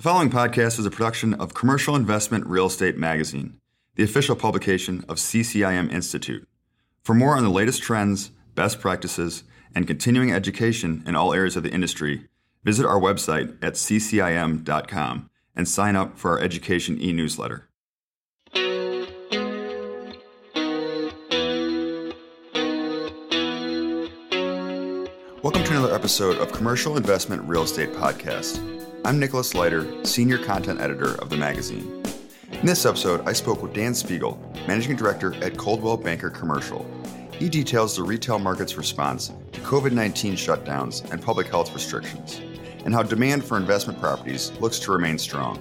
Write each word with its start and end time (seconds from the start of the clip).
The 0.00 0.04
following 0.04 0.30
podcast 0.30 0.78
is 0.78 0.86
a 0.86 0.90
production 0.90 1.34
of 1.34 1.52
Commercial 1.52 1.94
Investment 1.94 2.46
Real 2.46 2.64
Estate 2.64 2.96
Magazine, 2.96 3.58
the 3.96 4.02
official 4.02 4.34
publication 4.34 5.04
of 5.10 5.18
CCIM 5.18 5.92
Institute. 5.92 6.48
For 7.02 7.14
more 7.14 7.36
on 7.36 7.42
the 7.42 7.50
latest 7.50 7.82
trends, 7.82 8.30
best 8.54 8.80
practices, 8.80 9.44
and 9.74 9.86
continuing 9.86 10.32
education 10.32 11.02
in 11.06 11.16
all 11.16 11.34
areas 11.34 11.54
of 11.54 11.64
the 11.64 11.70
industry, 11.70 12.28
visit 12.64 12.86
our 12.86 12.98
website 12.98 13.58
at 13.62 13.74
ccim.com 13.74 15.28
and 15.54 15.68
sign 15.68 15.96
up 15.96 16.16
for 16.16 16.30
our 16.30 16.40
education 16.40 16.98
e 16.98 17.12
newsletter. 17.12 17.68
Welcome 25.42 25.64
to 25.64 25.70
another 25.72 25.94
episode 25.94 26.38
of 26.38 26.52
Commercial 26.52 26.96
Investment 26.96 27.42
Real 27.42 27.64
Estate 27.64 27.92
Podcast. 27.92 28.80
I'm 29.02 29.18
Nicholas 29.18 29.54
Leiter, 29.54 30.04
Senior 30.04 30.36
Content 30.36 30.78
Editor 30.78 31.14
of 31.22 31.30
the 31.30 31.36
magazine. 31.36 32.02
In 32.52 32.66
this 32.66 32.84
episode, 32.84 33.26
I 33.26 33.32
spoke 33.32 33.62
with 33.62 33.72
Dan 33.72 33.94
Spiegel, 33.94 34.38
Managing 34.68 34.94
Director 34.94 35.34
at 35.42 35.56
Coldwell 35.56 35.96
Banker 35.96 36.28
Commercial. 36.28 36.84
He 37.32 37.48
details 37.48 37.96
the 37.96 38.02
retail 38.02 38.38
market's 38.38 38.76
response 38.76 39.32
to 39.52 39.60
COVID 39.62 39.92
19 39.92 40.34
shutdowns 40.34 41.10
and 41.10 41.22
public 41.22 41.46
health 41.46 41.72
restrictions, 41.72 42.42
and 42.84 42.92
how 42.92 43.02
demand 43.02 43.42
for 43.42 43.56
investment 43.56 43.98
properties 43.98 44.52
looks 44.60 44.78
to 44.80 44.92
remain 44.92 45.16
strong. 45.16 45.56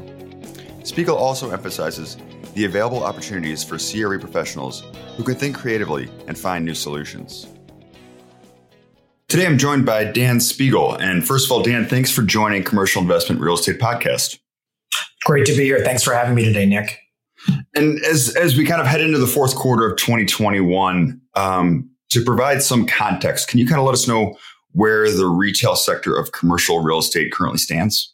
Spiegel 0.83 1.16
also 1.16 1.52
emphasizes 1.52 2.17
the 2.55 2.66
available 2.66 3.05
opportunities 3.05 3.63
for 3.63 3.77
CRE 3.77 4.17
professionals 4.19 4.83
who 5.16 5.23
can 5.23 5.35
think 5.35 5.58
creatively 5.58 6.09
and 6.27 6.38
find 6.38 6.66
new 6.66 6.75
solutions. 6.75 7.47
Today 9.29 9.45
I'm 9.45 9.59
joined 9.59 9.85
by 9.85 10.05
Dan 10.05 10.39
Spiegel. 10.39 10.95
And 10.95 11.25
first 11.25 11.45
of 11.45 11.51
all, 11.51 11.61
Dan, 11.61 11.85
thanks 11.85 12.09
for 12.09 12.23
joining 12.23 12.63
Commercial 12.63 12.99
Investment 12.99 13.39
Real 13.39 13.53
Estate 13.53 13.77
Podcast. 13.77 14.39
Great 15.23 15.45
to 15.45 15.55
be 15.55 15.65
here. 15.65 15.83
Thanks 15.83 16.02
for 16.02 16.15
having 16.15 16.33
me 16.33 16.43
today, 16.43 16.65
Nick. 16.65 16.97
And 17.75 18.03
as, 18.05 18.35
as 18.35 18.57
we 18.57 18.66
kind 18.66 18.81
of 18.81 18.88
head 18.88 19.02
into 19.02 19.19
the 19.19 19.27
fourth 19.27 19.55
quarter 19.55 19.85
of 19.88 19.97
2021, 19.97 21.22
um, 21.35 21.88
to 22.09 22.25
provide 22.25 22.63
some 22.63 22.88
context, 22.88 23.47
can 23.47 23.59
you 23.59 23.67
kind 23.67 23.80
of 23.80 23.85
let 23.85 23.94
us 23.94 24.07
know 24.07 24.35
where 24.72 25.11
the 25.11 25.27
retail 25.27 25.75
sector 25.75 26.16
of 26.16 26.31
commercial 26.31 26.80
real 26.80 26.97
estate 26.97 27.31
currently 27.31 27.59
stands? 27.59 28.11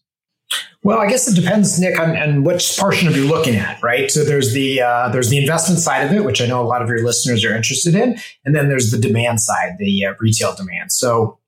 Well, 0.84 1.00
I 1.00 1.08
guess 1.08 1.28
it 1.28 1.34
depends, 1.34 1.80
Nick, 1.80 2.00
on, 2.00 2.16
on 2.16 2.44
which 2.44 2.78
portion 2.78 3.08
of 3.08 3.18
you're 3.18 3.26
looking 3.26 3.56
at, 3.56 3.82
right? 3.82 4.12
So 4.12 4.24
there's 4.24 4.54
the 4.54 4.82
uh, 4.82 5.10
there's 5.10 5.30
the 5.30 5.40
investment 5.40 5.80
side 5.80 6.06
of 6.06 6.14
it, 6.14 6.24
which 6.24 6.42
I 6.42 6.46
know 6.46 6.62
a 6.62 6.68
lot 6.68 6.84
of 6.84 6.90
your 6.90 7.04
listeners 7.04 7.44
are 7.44 7.56
interested 7.56 7.96
in, 7.96 8.18
and 8.46 8.56
then 8.56 8.70
there's 8.70 8.92
the 8.92 9.00
demand 9.00 9.42
side, 9.42 9.78
the 9.80 10.06
uh, 10.06 10.14
retail 10.20 10.54
demand. 10.56 10.92
So 10.92 11.40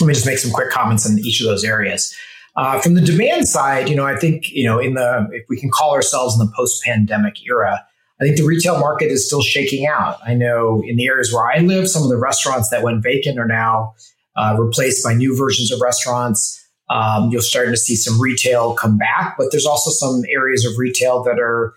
let 0.00 0.08
me 0.08 0.14
just 0.14 0.26
make 0.26 0.38
some 0.38 0.50
quick 0.50 0.70
comments 0.70 1.08
on 1.08 1.16
each 1.20 1.40
of 1.40 1.46
those 1.46 1.62
areas. 1.62 2.12
Uh, 2.56 2.80
from 2.80 2.94
the 2.94 3.00
demand 3.00 3.48
side, 3.48 3.88
you 3.88 3.94
know, 3.94 4.04
I 4.04 4.16
think 4.16 4.50
you 4.50 4.64
know, 4.64 4.80
in 4.80 4.94
the 4.94 5.28
if 5.30 5.44
we 5.48 5.60
can 5.60 5.70
call 5.70 5.92
ourselves 5.92 6.34
in 6.34 6.44
the 6.44 6.52
post-pandemic 6.54 7.34
era, 7.46 7.86
I 8.20 8.24
think 8.24 8.36
the 8.36 8.44
retail 8.44 8.78
market 8.78 9.12
is 9.12 9.26
still 9.26 9.42
shaking 9.42 9.86
out. 9.86 10.18
I 10.26 10.34
know 10.34 10.82
in 10.84 10.96
the 10.96 11.06
areas 11.06 11.32
where 11.32 11.50
I 11.50 11.58
live, 11.58 11.88
some 11.88 12.02
of 12.02 12.08
the 12.08 12.18
restaurants 12.18 12.68
that 12.70 12.82
went 12.82 13.02
vacant 13.02 13.38
are 13.38 13.46
now 13.46 13.94
uh, 14.36 14.56
replaced 14.58 15.04
by 15.04 15.14
new 15.14 15.36
versions 15.36 15.70
of 15.70 15.80
restaurants. 15.80 16.58
Um, 16.92 17.30
you're 17.30 17.40
starting 17.40 17.72
to 17.72 17.78
see 17.78 17.96
some 17.96 18.20
retail 18.20 18.74
come 18.74 18.98
back, 18.98 19.36
but 19.38 19.48
there's 19.50 19.64
also 19.64 19.90
some 19.90 20.24
areas 20.28 20.66
of 20.66 20.76
retail 20.76 21.22
that 21.22 21.38
are, 21.38 21.74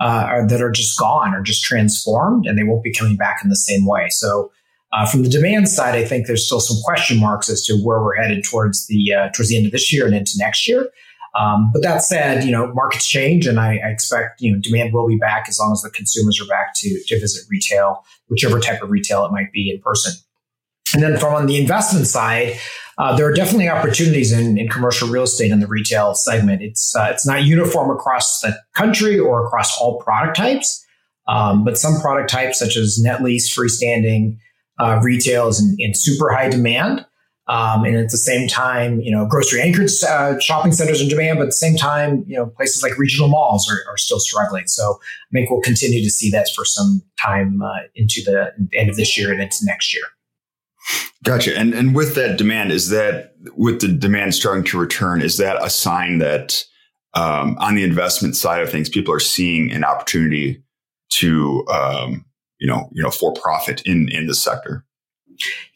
uh, 0.00 0.26
are 0.28 0.48
that 0.48 0.60
are 0.60 0.72
just 0.72 0.98
gone 0.98 1.34
or 1.34 1.40
just 1.40 1.62
transformed, 1.62 2.46
and 2.46 2.58
they 2.58 2.64
won't 2.64 2.82
be 2.82 2.92
coming 2.92 3.16
back 3.16 3.40
in 3.44 3.48
the 3.48 3.56
same 3.56 3.86
way. 3.86 4.08
So, 4.10 4.50
uh, 4.92 5.06
from 5.06 5.22
the 5.22 5.28
demand 5.28 5.68
side, 5.68 5.94
I 5.94 6.04
think 6.04 6.26
there's 6.26 6.44
still 6.44 6.58
some 6.58 6.78
question 6.84 7.20
marks 7.20 7.48
as 7.48 7.64
to 7.66 7.76
where 7.84 8.02
we're 8.02 8.16
headed 8.16 8.44
towards 8.44 8.88
the 8.88 9.14
uh, 9.14 9.28
towards 9.28 9.50
the 9.50 9.56
end 9.56 9.66
of 9.66 9.72
this 9.72 9.92
year 9.92 10.04
and 10.04 10.16
into 10.16 10.32
next 10.36 10.66
year. 10.66 10.88
Um, 11.38 11.70
but 11.72 11.82
that 11.82 12.02
said, 12.02 12.42
you 12.42 12.50
know 12.50 12.72
markets 12.74 13.06
change, 13.06 13.46
and 13.46 13.60
I, 13.60 13.76
I, 13.76 13.90
expect 13.90 14.40
you 14.40 14.52
know 14.52 14.58
demand 14.60 14.92
will 14.92 15.06
be 15.06 15.16
back 15.16 15.48
as 15.48 15.60
long 15.60 15.72
as 15.72 15.82
the 15.82 15.90
consumers 15.90 16.40
are 16.40 16.46
back 16.46 16.74
to 16.76 17.02
to 17.06 17.20
visit 17.20 17.44
retail, 17.48 18.04
whichever 18.28 18.58
type 18.58 18.82
of 18.82 18.90
retail 18.90 19.24
it 19.26 19.32
might 19.32 19.52
be 19.52 19.70
in 19.70 19.80
person. 19.80 20.14
And 20.94 21.02
then 21.02 21.18
from 21.18 21.34
on 21.34 21.46
the 21.46 21.60
investment 21.60 22.06
side, 22.06 22.58
uh, 22.98 23.14
there 23.16 23.26
are 23.26 23.32
definitely 23.32 23.68
opportunities 23.68 24.32
in, 24.32 24.56
in 24.56 24.68
commercial 24.68 25.08
real 25.08 25.24
estate 25.24 25.50
in 25.50 25.60
the 25.60 25.66
retail 25.66 26.14
segment. 26.14 26.62
It's 26.62 26.96
uh, 26.96 27.08
it's 27.10 27.26
not 27.26 27.44
uniform 27.44 27.90
across 27.90 28.40
the 28.40 28.58
country 28.74 29.18
or 29.18 29.46
across 29.46 29.78
all 29.78 30.00
product 30.00 30.36
types, 30.36 30.84
um, 31.28 31.64
but 31.64 31.76
some 31.76 32.00
product 32.00 32.30
types 32.30 32.58
such 32.58 32.76
as 32.76 32.98
net 32.98 33.22
lease, 33.22 33.54
freestanding 33.54 34.38
uh, 34.78 35.00
retail 35.02 35.48
is 35.48 35.60
in, 35.60 35.76
in, 35.78 35.94
super 35.94 36.32
high 36.32 36.48
demand. 36.48 37.06
Um, 37.48 37.84
and 37.84 37.96
at 37.96 38.10
the 38.10 38.18
same 38.18 38.48
time, 38.48 39.00
you 39.00 39.10
know, 39.12 39.24
grocery 39.24 39.60
anchored 39.60 39.88
uh, 40.08 40.38
shopping 40.40 40.72
centers 40.72 41.00
in 41.00 41.08
demand, 41.08 41.38
but 41.38 41.44
at 41.44 41.48
the 41.48 41.52
same 41.52 41.76
time, 41.76 42.24
you 42.26 42.36
know, 42.36 42.46
places 42.46 42.82
like 42.82 42.98
regional 42.98 43.28
malls 43.28 43.70
are, 43.70 43.88
are 43.88 43.96
still 43.96 44.18
struggling. 44.18 44.66
So 44.66 44.98
I 45.00 45.32
think 45.32 45.48
we'll 45.48 45.60
continue 45.60 46.02
to 46.02 46.10
see 46.10 46.28
that 46.30 46.48
for 46.56 46.64
some 46.64 47.02
time 47.22 47.62
uh, 47.62 47.82
into 47.94 48.20
the 48.24 48.52
end 48.76 48.90
of 48.90 48.96
this 48.96 49.16
year 49.16 49.32
and 49.32 49.40
into 49.40 49.58
next 49.62 49.94
year. 49.94 50.02
Gotcha. 51.24 51.56
And 51.56 51.74
and 51.74 51.94
with 51.94 52.14
that 52.14 52.38
demand, 52.38 52.70
is 52.70 52.90
that 52.90 53.34
with 53.56 53.80
the 53.80 53.88
demand 53.88 54.34
starting 54.34 54.64
to 54.64 54.78
return, 54.78 55.22
is 55.22 55.38
that 55.38 55.62
a 55.62 55.70
sign 55.70 56.18
that 56.18 56.64
um, 57.14 57.56
on 57.58 57.74
the 57.74 57.82
investment 57.82 58.36
side 58.36 58.62
of 58.62 58.70
things, 58.70 58.88
people 58.88 59.12
are 59.12 59.20
seeing 59.20 59.72
an 59.72 59.82
opportunity 59.82 60.62
to 61.14 61.66
um, 61.68 62.24
you 62.58 62.66
know 62.66 62.88
you 62.92 63.02
know 63.02 63.10
for 63.10 63.32
profit 63.32 63.82
in 63.82 64.08
in 64.10 64.26
the 64.26 64.34
sector? 64.34 64.84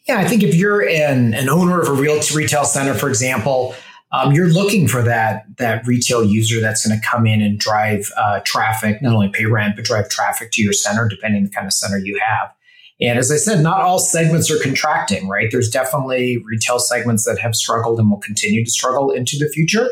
Yeah, 0.07 0.19
I 0.19 0.27
think 0.27 0.43
if 0.43 0.55
you're 0.55 0.89
an, 0.89 1.35
an 1.35 1.49
owner 1.49 1.81
of 1.81 1.89
a 1.89 1.93
real 1.93 2.21
retail 2.35 2.65
center, 2.65 2.95
for 2.95 3.09
example, 3.09 3.75
um, 4.13 4.33
you're 4.33 4.49
looking 4.49 4.89
for 4.89 5.03
that 5.03 5.45
that 5.59 5.87
retail 5.87 6.25
user 6.25 6.61
that's 6.61 6.87
going 6.87 6.99
to 6.99 7.07
come 7.07 7.27
in 7.27 7.43
and 7.43 7.59
drive 7.59 8.11
uh, 8.17 8.41
traffic, 8.45 9.03
not 9.03 9.15
only 9.15 9.29
pay 9.29 9.47
rent 9.47 9.77
but 9.77 9.85
drive 9.85 10.09
traffic 10.09 10.51
to 10.53 10.63
your 10.63 10.73
center, 10.73 11.09
depending 11.09 11.45
the 11.45 11.51
kind 11.51 11.67
of 11.67 11.73
center 11.73 11.99
you 11.99 12.21
have. 12.25 12.53
And 13.01 13.19
as 13.19 13.33
I 13.33 13.37
said, 13.37 13.63
not 13.63 13.81
all 13.81 13.99
segments 13.99 14.51
are 14.51 14.59
contracting, 14.59 15.27
right? 15.27 15.49
There's 15.51 15.71
definitely 15.71 16.43
retail 16.45 16.79
segments 16.79 17.25
that 17.25 17.39
have 17.39 17.55
struggled 17.55 17.99
and 17.99 18.11
will 18.11 18.19
continue 18.19 18.65
to 18.65 18.71
struggle 18.71 19.11
into 19.11 19.39
the 19.39 19.49
future. 19.49 19.89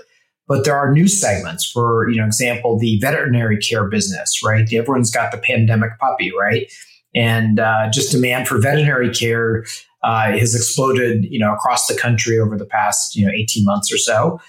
But 0.46 0.64
there 0.64 0.76
are 0.76 0.92
new 0.92 1.08
segments, 1.08 1.70
for 1.70 2.08
you 2.08 2.16
know, 2.16 2.26
example, 2.26 2.78
the 2.78 2.98
veterinary 3.00 3.58
care 3.58 3.86
business, 3.86 4.42
right? 4.44 4.70
Everyone's 4.72 5.10
got 5.10 5.30
the 5.32 5.38
pandemic 5.38 5.98
puppy, 5.98 6.32
right? 6.38 6.70
And 7.14 7.60
uh, 7.60 7.90
just 7.90 8.12
demand 8.12 8.48
for 8.48 8.58
veterinary 8.58 9.10
care 9.10 9.64
uh, 10.02 10.32
has 10.32 10.54
exploded, 10.54 11.26
you 11.30 11.38
know, 11.38 11.52
across 11.52 11.86
the 11.86 11.96
country 11.96 12.38
over 12.38 12.56
the 12.56 12.66
past, 12.66 13.16
you 13.16 13.26
know, 13.26 13.32
18 13.32 13.64
months 13.64 13.92
or 13.92 13.98
so. 13.98 14.40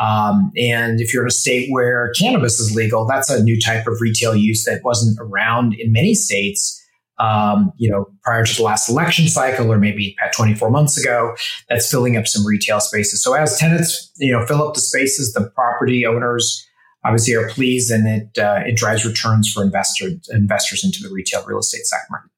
Um, 0.00 0.52
and 0.56 1.00
if 1.00 1.12
you're 1.12 1.24
in 1.24 1.28
a 1.28 1.32
state 1.32 1.68
where 1.70 2.12
cannabis 2.16 2.60
is 2.60 2.74
legal, 2.74 3.04
that's 3.04 3.30
a 3.30 3.42
new 3.42 3.60
type 3.60 3.86
of 3.88 4.00
retail 4.00 4.34
use 4.34 4.64
that 4.64 4.82
wasn't 4.84 5.18
around 5.20 5.74
in 5.74 5.90
many 5.92 6.14
states 6.14 6.80
um, 7.18 7.72
you 7.76 7.90
know, 7.90 8.06
prior 8.22 8.44
to 8.44 8.56
the 8.56 8.62
last 8.62 8.88
election 8.88 9.28
cycle 9.28 9.72
or 9.72 9.78
maybe 9.78 10.16
24 10.34 10.70
months 10.70 10.98
ago, 10.98 11.34
that's 11.68 11.90
filling 11.90 12.16
up 12.16 12.26
some 12.26 12.46
retail 12.46 12.80
spaces. 12.80 13.22
So 13.22 13.34
as 13.34 13.58
tenants, 13.58 14.12
you 14.18 14.32
know, 14.32 14.46
fill 14.46 14.62
up 14.62 14.74
the 14.74 14.80
spaces, 14.80 15.32
the 15.32 15.50
property 15.50 16.06
owners 16.06 16.64
obviously 17.04 17.34
are 17.34 17.48
pleased 17.48 17.90
and 17.90 18.06
it, 18.06 18.38
uh, 18.38 18.62
it 18.66 18.76
drives 18.76 19.04
returns 19.04 19.50
for 19.52 19.62
investors, 19.62 20.28
investors 20.30 20.84
into 20.84 21.00
the 21.02 21.12
retail 21.12 21.44
real 21.44 21.58
estate 21.58 21.86
sector. 21.86 22.30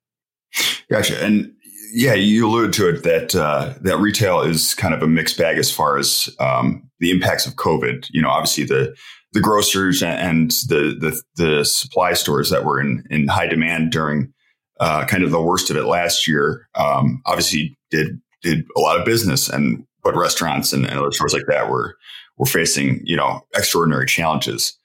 Gotcha. 0.91 1.25
And 1.25 1.53
yeah, 1.93 2.15
you 2.15 2.47
alluded 2.47 2.73
to 2.75 2.89
it 2.89 3.03
that, 3.03 3.35
uh, 3.35 3.75
that 3.81 3.99
retail 3.99 4.41
is 4.41 4.75
kind 4.75 4.95
of 4.95 5.03
a 5.03 5.07
mixed 5.07 5.37
bag 5.37 5.59
as 5.59 5.71
far 5.71 5.99
as, 5.99 6.35
um, 6.39 6.89
the 7.01 7.11
impacts 7.11 7.47
of 7.47 7.55
COVID. 7.55 8.07
You 8.11 8.23
know, 8.23 8.29
obviously 8.29 8.65
the, 8.65 8.95
the 9.33 9.41
grocers 9.41 10.03
and 10.03 10.51
the, 10.69 10.97
the, 10.99 11.23
the 11.37 11.65
supply 11.65 12.13
stores 12.13 12.51
that 12.51 12.65
were 12.65 12.81
in, 12.81 13.05
in 13.11 13.29
high 13.29 13.47
demand 13.47 13.93
during 13.93 14.33
uh, 14.81 15.05
kind 15.05 15.23
of 15.23 15.31
the 15.31 15.41
worst 15.41 15.71
of 15.71 15.77
it 15.77 15.85
last 15.85 16.27
year. 16.27 16.67
Um, 16.75 17.23
obviously, 17.27 17.77
did 17.91 18.21
did 18.43 18.65
a 18.77 18.81
lot 18.81 18.99
of 18.99 19.05
business, 19.05 19.49
and 19.49 19.85
but 20.03 20.17
restaurants 20.17 20.73
and, 20.73 20.87
and, 20.87 20.99
other 20.99 21.13
stores 21.13 21.35
like 21.35 21.45
that 21.47 21.71
were 21.71 21.97
were 22.39 22.47
facing 22.47 23.01
you 23.05 23.17
know 23.17 23.47
extraordinary 23.55 24.07
challenges. 24.07 24.77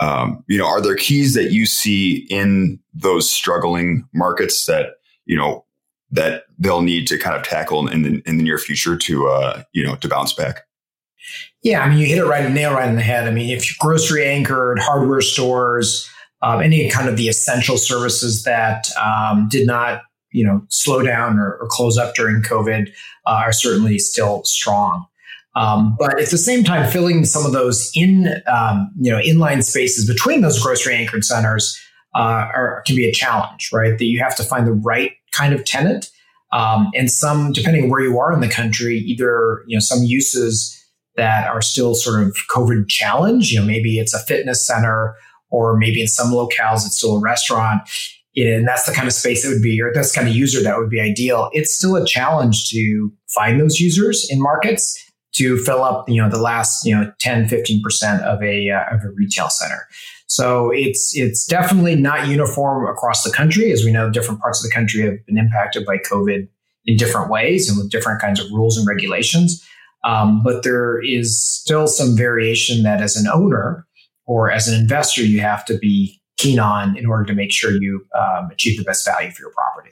Um, 0.00 0.44
you 0.48 0.58
know, 0.58 0.66
are 0.66 0.80
there 0.80 0.96
keys 0.96 1.34
that 1.34 1.52
you 1.52 1.66
see 1.66 2.26
in 2.28 2.80
those 2.92 3.30
struggling 3.30 4.06
markets 4.12 4.66
that 4.66 4.94
you 5.24 5.36
know 5.36 5.64
that 6.10 6.44
they'll 6.58 6.82
need 6.82 7.06
to 7.06 7.18
kind 7.18 7.36
of 7.36 7.42
tackle 7.42 7.86
in 7.88 8.02
the, 8.02 8.22
in 8.26 8.38
the 8.38 8.44
near 8.44 8.58
future 8.58 8.96
to 8.96 9.28
uh, 9.28 9.62
you 9.72 9.84
know 9.84 9.94
to 9.96 10.08
bounce 10.08 10.32
back? 10.32 10.62
Yeah, 11.62 11.82
I 11.82 11.88
mean, 11.88 11.98
you 11.98 12.06
hit 12.06 12.18
it 12.18 12.26
right, 12.26 12.50
nail 12.50 12.74
right 12.74 12.88
in 12.88 12.96
the 12.96 13.02
head. 13.02 13.26
I 13.26 13.30
mean, 13.30 13.56
if 13.56 13.78
grocery 13.78 14.26
anchored, 14.26 14.78
hardware 14.78 15.22
stores, 15.22 16.10
um, 16.44 16.60
any 16.60 16.90
kind 16.90 17.08
of 17.08 17.16
the 17.16 17.28
essential 17.28 17.78
services 17.78 18.42
that 18.44 18.86
um, 19.02 19.48
did 19.48 19.66
not 19.66 20.02
you 20.30 20.44
know 20.44 20.62
slow 20.68 21.02
down 21.02 21.38
or, 21.38 21.56
or 21.60 21.66
close 21.68 21.96
up 21.96 22.14
during 22.14 22.42
COVID 22.42 22.88
uh, 23.26 23.42
are 23.46 23.52
certainly 23.52 23.98
still 23.98 24.44
strong. 24.44 25.06
Um, 25.56 25.96
but 25.98 26.20
at 26.20 26.30
the 26.30 26.38
same 26.38 26.64
time, 26.64 26.90
filling 26.90 27.24
some 27.24 27.46
of 27.46 27.52
those 27.52 27.90
in 27.94 28.42
um, 28.46 28.90
you 29.00 29.10
know 29.10 29.18
inline 29.18 29.64
spaces 29.64 30.06
between 30.06 30.42
those 30.42 30.62
grocery 30.62 30.94
anchored 30.94 31.24
centers 31.24 31.80
uh, 32.14 32.48
are, 32.54 32.82
can 32.86 32.94
be 32.94 33.08
a 33.08 33.12
challenge, 33.12 33.70
right? 33.72 33.98
That 33.98 34.04
you 34.04 34.20
have 34.20 34.36
to 34.36 34.44
find 34.44 34.66
the 34.66 34.72
right 34.72 35.12
kind 35.32 35.54
of 35.54 35.64
tenant. 35.64 36.10
Um, 36.52 36.92
and 36.94 37.10
some, 37.10 37.50
depending 37.50 37.90
where 37.90 38.00
you 38.00 38.16
are 38.20 38.32
in 38.32 38.40
the 38.40 38.48
country, 38.48 38.98
either 38.98 39.64
you 39.66 39.76
know 39.76 39.80
some 39.80 40.02
uses 40.02 40.78
that 41.16 41.48
are 41.48 41.62
still 41.62 41.94
sort 41.94 42.22
of 42.22 42.36
COVID 42.50 42.88
challenge. 42.88 43.50
You 43.50 43.60
know, 43.60 43.66
maybe 43.66 43.98
it's 43.98 44.14
a 44.14 44.18
fitness 44.18 44.66
center, 44.66 45.14
or 45.54 45.76
maybe 45.76 46.00
in 46.00 46.08
some 46.08 46.32
locales 46.32 46.84
it's 46.84 46.98
still 46.98 47.16
a 47.16 47.20
restaurant. 47.20 47.82
And 48.36 48.66
that's 48.66 48.84
the 48.84 48.92
kind 48.92 49.06
of 49.06 49.14
space 49.14 49.44
that 49.44 49.50
would 49.50 49.62
be, 49.62 49.80
or 49.80 49.92
that's 49.94 50.12
kind 50.12 50.26
of 50.28 50.34
user 50.34 50.60
that 50.62 50.76
would 50.76 50.90
be 50.90 51.00
ideal. 51.00 51.50
It's 51.52 51.72
still 51.72 51.94
a 51.94 52.04
challenge 52.04 52.68
to 52.70 53.12
find 53.28 53.60
those 53.60 53.78
users 53.78 54.28
in 54.28 54.42
markets 54.42 55.00
to 55.34 55.56
fill 55.58 55.84
up, 55.84 56.08
you 56.08 56.20
know, 56.20 56.28
the 56.28 56.40
last, 56.40 56.84
you 56.84 56.96
know, 56.96 57.12
10, 57.20 57.48
15% 57.48 58.22
of 58.22 58.42
a, 58.42 58.70
uh, 58.70 58.94
of 58.94 59.04
a 59.04 59.10
retail 59.14 59.48
center. 59.48 59.86
So 60.26 60.70
it's, 60.72 61.16
it's 61.16 61.46
definitely 61.46 61.94
not 61.94 62.26
uniform 62.26 62.88
across 62.88 63.22
the 63.22 63.30
country. 63.30 63.70
As 63.70 63.84
we 63.84 63.92
know, 63.92 64.10
different 64.10 64.40
parts 64.40 64.64
of 64.64 64.68
the 64.68 64.74
country 64.74 65.02
have 65.02 65.24
been 65.26 65.38
impacted 65.38 65.86
by 65.86 65.98
COVID 65.98 66.48
in 66.86 66.96
different 66.96 67.30
ways 67.30 67.68
and 67.68 67.78
with 67.78 67.90
different 67.90 68.20
kinds 68.20 68.40
of 68.40 68.50
rules 68.50 68.76
and 68.76 68.86
regulations. 68.86 69.64
Um, 70.04 70.42
but 70.42 70.64
there 70.64 71.00
is 71.02 71.40
still 71.40 71.86
some 71.86 72.16
variation 72.16 72.82
that 72.82 73.00
as 73.00 73.16
an 73.16 73.26
owner 73.28 73.86
or 74.26 74.50
as 74.50 74.68
an 74.68 74.80
investor, 74.80 75.22
you 75.22 75.40
have 75.40 75.64
to 75.66 75.78
be 75.78 76.20
keen 76.36 76.58
on 76.58 76.96
in 76.96 77.06
order 77.06 77.24
to 77.24 77.34
make 77.34 77.52
sure 77.52 77.70
you 77.70 78.06
um, 78.18 78.50
achieve 78.50 78.78
the 78.78 78.84
best 78.84 79.04
value 79.04 79.30
for 79.30 79.42
your 79.42 79.52
property. 79.52 79.90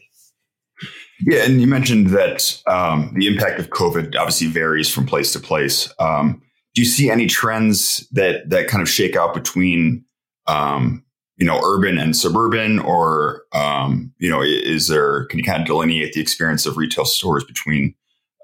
Yeah, 1.24 1.44
and 1.44 1.60
you 1.60 1.66
mentioned 1.68 2.08
that 2.08 2.60
um, 2.66 3.12
the 3.14 3.28
impact 3.28 3.60
of 3.60 3.70
COVID 3.70 4.16
obviously 4.16 4.48
varies 4.48 4.92
from 4.92 5.06
place 5.06 5.32
to 5.32 5.40
place. 5.40 5.92
Um, 6.00 6.42
do 6.74 6.82
you 6.82 6.86
see 6.86 7.10
any 7.10 7.26
trends 7.26 8.06
that 8.10 8.48
that 8.50 8.66
kind 8.66 8.82
of 8.82 8.88
shake 8.88 9.14
out 9.14 9.34
between 9.34 10.04
um, 10.48 11.04
you 11.36 11.46
know 11.46 11.60
urban 11.62 11.98
and 11.98 12.16
suburban, 12.16 12.80
or 12.80 13.42
um, 13.52 14.12
you 14.18 14.28
know 14.28 14.42
is 14.42 14.88
there 14.88 15.26
can 15.26 15.38
you 15.38 15.44
kind 15.44 15.60
of 15.60 15.66
delineate 15.66 16.12
the 16.12 16.20
experience 16.20 16.66
of 16.66 16.76
retail 16.76 17.04
stores 17.04 17.44
between 17.44 17.94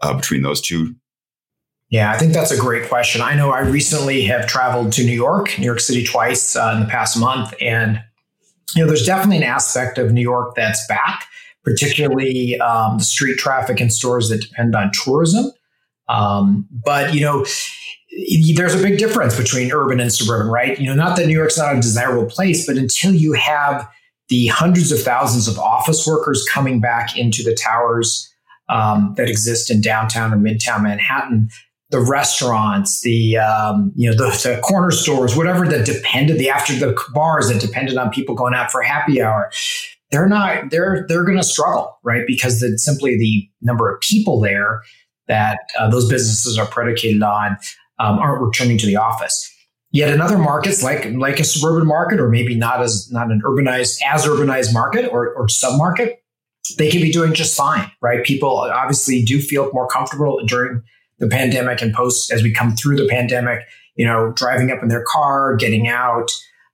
uh, 0.03 0.15
between 0.15 0.43
those 0.43 0.61
two 0.61 0.95
yeah, 1.91 2.11
I 2.11 2.19
think 2.19 2.35
that's 2.35 2.51
a 2.51 2.59
great 2.59 2.89
question. 2.89 3.23
I 3.23 3.35
know 3.35 3.51
I 3.51 3.61
recently 3.61 4.23
have 4.25 4.47
traveled 4.47 4.93
to 4.93 5.05
New 5.05 5.13
York, 5.13 5.59
New 5.59 5.65
York 5.65 5.81
City 5.81 6.05
twice 6.05 6.55
uh, 6.55 6.73
in 6.75 6.81
the 6.81 6.87
past 6.87 7.19
month, 7.19 7.55
and 7.61 8.03
you 8.75 8.83
know, 8.83 8.87
there's 8.87 9.07
definitely 9.07 9.39
an 9.39 9.45
aspect 9.45 9.97
of 9.97 10.13
New 10.13 10.21
York 10.21 10.55
that's 10.55 10.87
back, 10.87 11.25
particularly 11.65 12.61
um, 12.61 12.99
the 12.99 13.05
street 13.05 13.39
traffic 13.39 13.81
and 13.81 13.93
stores 13.93 14.29
that 14.29 14.43
depend 14.43 14.75
on 14.75 14.91
tourism. 14.93 15.51
Um, 16.09 16.67
but 16.71 17.15
you 17.15 17.23
know, 17.23 17.47
there's 18.55 18.75
a 18.75 18.83
big 18.83 18.99
difference 18.99 19.37
between 19.39 19.73
urban 19.73 20.01
and 20.01 20.13
suburban, 20.13 20.51
right? 20.51 20.79
You 20.79 20.87
know, 20.87 20.95
not 20.95 21.17
that 21.17 21.27
New 21.27 21.37
York's 21.37 21.59
not 21.59 21.75
a 21.75 21.81
desirable 21.81 22.27
place, 22.27 22.67
but 22.67 22.77
until 22.77 23.15
you 23.15 23.33
have 23.33 23.89
the 24.29 24.49
hundreds 24.49 24.93
of 24.93 25.01
thousands 25.01 25.49
of 25.49 25.59
office 25.59 26.07
workers 26.07 26.45
coming 26.51 26.81
back 26.81 27.17
into 27.17 27.43
the 27.43 27.55
towers 27.55 28.31
um, 28.69 29.15
that 29.17 29.29
exist 29.29 29.71
in 29.71 29.81
downtown 29.81 30.35
or 30.35 30.37
midtown 30.37 30.83
Manhattan, 30.83 31.49
the 31.91 32.01
restaurants, 32.01 33.01
the 33.01 33.39
um, 33.39 33.93
you 33.97 34.11
know 34.11 34.17
the, 34.17 34.31
the, 34.43 34.61
corner 34.61 34.91
stores, 34.91 35.37
whatever 35.37 35.67
that 35.67 35.87
depended 35.87 36.39
the 36.39 36.51
after 36.51 36.75
the 36.75 36.97
bars 37.15 37.49
that 37.49 37.61
depended 37.61 37.97
on 37.97 38.11
people 38.11 38.35
going 38.35 38.55
out 38.55 38.71
for 38.71 38.83
happy 38.83 39.23
hour, 39.23 39.51
they're 40.11 40.29
not 40.29 40.71
they're 40.71 41.07
they're 41.09 41.25
going 41.25 41.39
to 41.39 41.45
struggle, 41.45 41.99
right? 42.05 42.25
Because 42.27 42.61
the, 42.61 42.79
simply 42.79 43.17
the 43.17 43.49
number 43.63 43.93
of 43.93 44.01
people 44.01 44.41
there 44.41 44.83
that 45.29 45.61
uh, 45.79 45.89
those 45.89 46.09
businesses 46.09 46.59
are 46.59 46.67
predicated 46.67 47.23
on 47.23 47.57
um, 47.99 48.19
aren't 48.19 48.43
returning 48.43 48.79
to 48.79 48.87
the 48.87 48.97
office. 48.97 49.55
Yet 49.91 50.13
in 50.13 50.21
other 50.21 50.37
markets, 50.37 50.83
like 50.83 51.07
like 51.13 51.41
a 51.41 51.45
suburban 51.45 51.89
market, 51.89 52.21
or 52.21 52.29
maybe 52.29 52.55
not 52.55 52.83
as 52.83 53.11
not 53.11 53.31
an 53.31 53.41
urbanized 53.45 53.99
as 54.07 54.27
urbanized 54.27 54.75
market 54.75 55.11
or, 55.11 55.33
or 55.33 55.49
sub 55.49 55.79
market, 55.79 56.23
they 56.77 56.91
can 56.91 57.01
be 57.01 57.11
doing 57.11 57.33
just 57.33 57.57
fine, 57.57 57.91
right? 58.03 58.23
People 58.23 58.51
obviously 58.51 59.23
do 59.23 59.41
feel 59.41 59.71
more 59.73 59.89
comfortable 59.89 60.45
during 60.45 60.83
the 61.19 61.29
pandemic 61.29 61.83
and 61.83 61.93
post 61.93 62.33
as 62.33 62.43
we 62.43 62.53
come 62.53 62.75
through 62.77 62.97
the 62.97 63.09
pandemic, 63.09 63.61
you 63.97 64.07
know, 64.07 64.33
driving 64.37 64.71
up 64.71 64.83
in 64.83 64.89
their 64.89 65.05
car, 65.09 65.57
getting 65.57 65.89
out, 65.89 66.31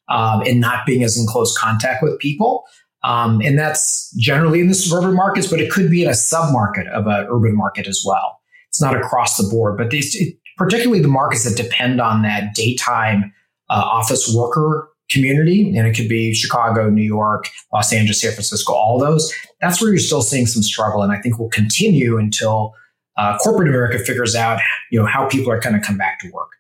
um, 0.08 0.43
and 0.43 0.61
not 0.61 0.87
being 0.87 1.02
as 1.02 1.19
in 1.19 1.26
close 1.26 1.56
contact 1.56 2.02
with 2.02 2.19
people. 2.19 2.64
Um, 3.02 3.41
and 3.43 3.58
that's 3.58 4.14
generally 4.19 4.61
in 4.61 4.69
the 4.69 4.75
suburban 4.75 5.14
markets, 5.14 5.46
but 5.46 5.61
it 5.61 5.70
could 5.70 5.91
be 5.91 6.05
in 6.05 6.11
a 6.11 6.14
sub 6.14 6.52
market 6.52 6.87
of 6.88 7.06
an 7.06 7.26
urban 7.31 7.55
market 7.55 7.87
as 7.87 8.02
well. 8.06 8.41
It's 8.69 8.81
not 8.81 8.96
across 8.96 9.37
the 9.37 9.49
board, 9.49 9.76
but 9.76 9.91
these, 9.91 10.17
particularly 10.56 11.02
the 11.02 11.08
markets 11.08 11.44
that 11.44 11.56
depend 11.56 12.00
on 12.00 12.23
that 12.23 12.55
daytime 12.55 13.32
uh, 13.70 13.82
office 13.85 14.35
worker 14.35 14.88
community, 15.11 15.76
and 15.76 15.87
it 15.87 15.94
could 15.94 16.08
be 16.08 16.35
Chicago, 16.35 16.88
New 16.88 17.02
York, 17.02 17.49
Los 17.73 17.93
Angeles, 17.93 18.23
San 18.23 18.32
Francisco, 18.32 18.73
all 18.73 18.99
those. 18.99 19.32
That's 19.61 19.81
where 19.81 19.91
you're 19.91 19.99
still 19.99 20.23
seeing 20.23 20.46
some 20.46 20.62
struggle, 20.62 21.02
and 21.02 21.12
I 21.12 21.20
think 21.20 21.38
will 21.38 21.50
continue 21.50 22.19
until 22.19 22.75
uh, 23.17 23.39
corporate 23.39 23.69
America 23.69 23.99
figures 23.99 24.35
out, 24.35 24.61
you 24.91 24.99
know, 24.99 25.07
how 25.07 25.27
people 25.29 25.51
are 25.53 25.61
going 25.61 25.75
to 25.75 25.87
come 25.87 25.97
back 25.97 26.21
to 26.21 26.31
work. 26.31 26.51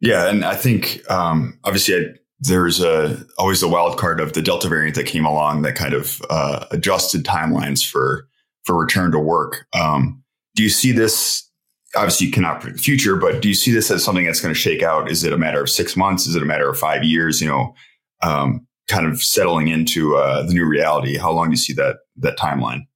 Yeah, 0.00 0.28
and 0.28 0.44
I 0.44 0.54
think 0.54 1.00
um, 1.10 1.58
obviously 1.64 1.96
I, 1.96 2.00
there's 2.40 2.80
a, 2.80 3.24
always 3.38 3.60
the 3.60 3.68
wild 3.68 3.96
card 3.98 4.20
of 4.20 4.34
the 4.34 4.42
Delta 4.42 4.68
variant 4.68 4.96
that 4.96 5.06
came 5.06 5.24
along 5.24 5.62
that 5.62 5.76
kind 5.76 5.94
of 5.94 6.20
uh, 6.28 6.66
adjusted 6.70 7.24
timelines 7.24 7.88
for 7.88 8.28
for 8.64 8.78
return 8.78 9.12
to 9.12 9.18
work. 9.18 9.66
Um, 9.74 10.22
do 10.54 10.62
you 10.62 10.68
see 10.68 10.92
this? 10.92 11.48
Obviously, 11.96 12.26
you 12.26 12.32
cannot 12.32 12.60
predict 12.60 12.78
the 12.78 12.82
future, 12.82 13.16
but 13.16 13.40
do 13.40 13.48
you 13.48 13.54
see 13.54 13.70
this 13.70 13.90
as 13.90 14.02
something 14.02 14.24
that's 14.24 14.40
going 14.40 14.52
to 14.52 14.58
shake 14.60 14.82
out? 14.82 15.10
Is 15.10 15.22
it 15.22 15.32
a 15.32 15.38
matter 15.38 15.62
of 15.62 15.70
six 15.70 15.96
months? 15.96 16.26
Is 16.26 16.34
it 16.34 16.42
a 16.42 16.46
matter 16.46 16.68
of 16.68 16.78
five 16.78 17.04
years? 17.04 17.40
You 17.40 17.48
know, 17.48 17.74
um, 18.22 18.66
kind 18.88 19.06
of 19.06 19.22
settling 19.22 19.68
into 19.68 20.16
uh, 20.16 20.42
the 20.42 20.54
new 20.54 20.66
reality. 20.66 21.16
How 21.16 21.30
long 21.30 21.48
do 21.48 21.52
you 21.52 21.56
see 21.56 21.72
that 21.74 21.98
that 22.16 22.38
timeline? 22.38 22.86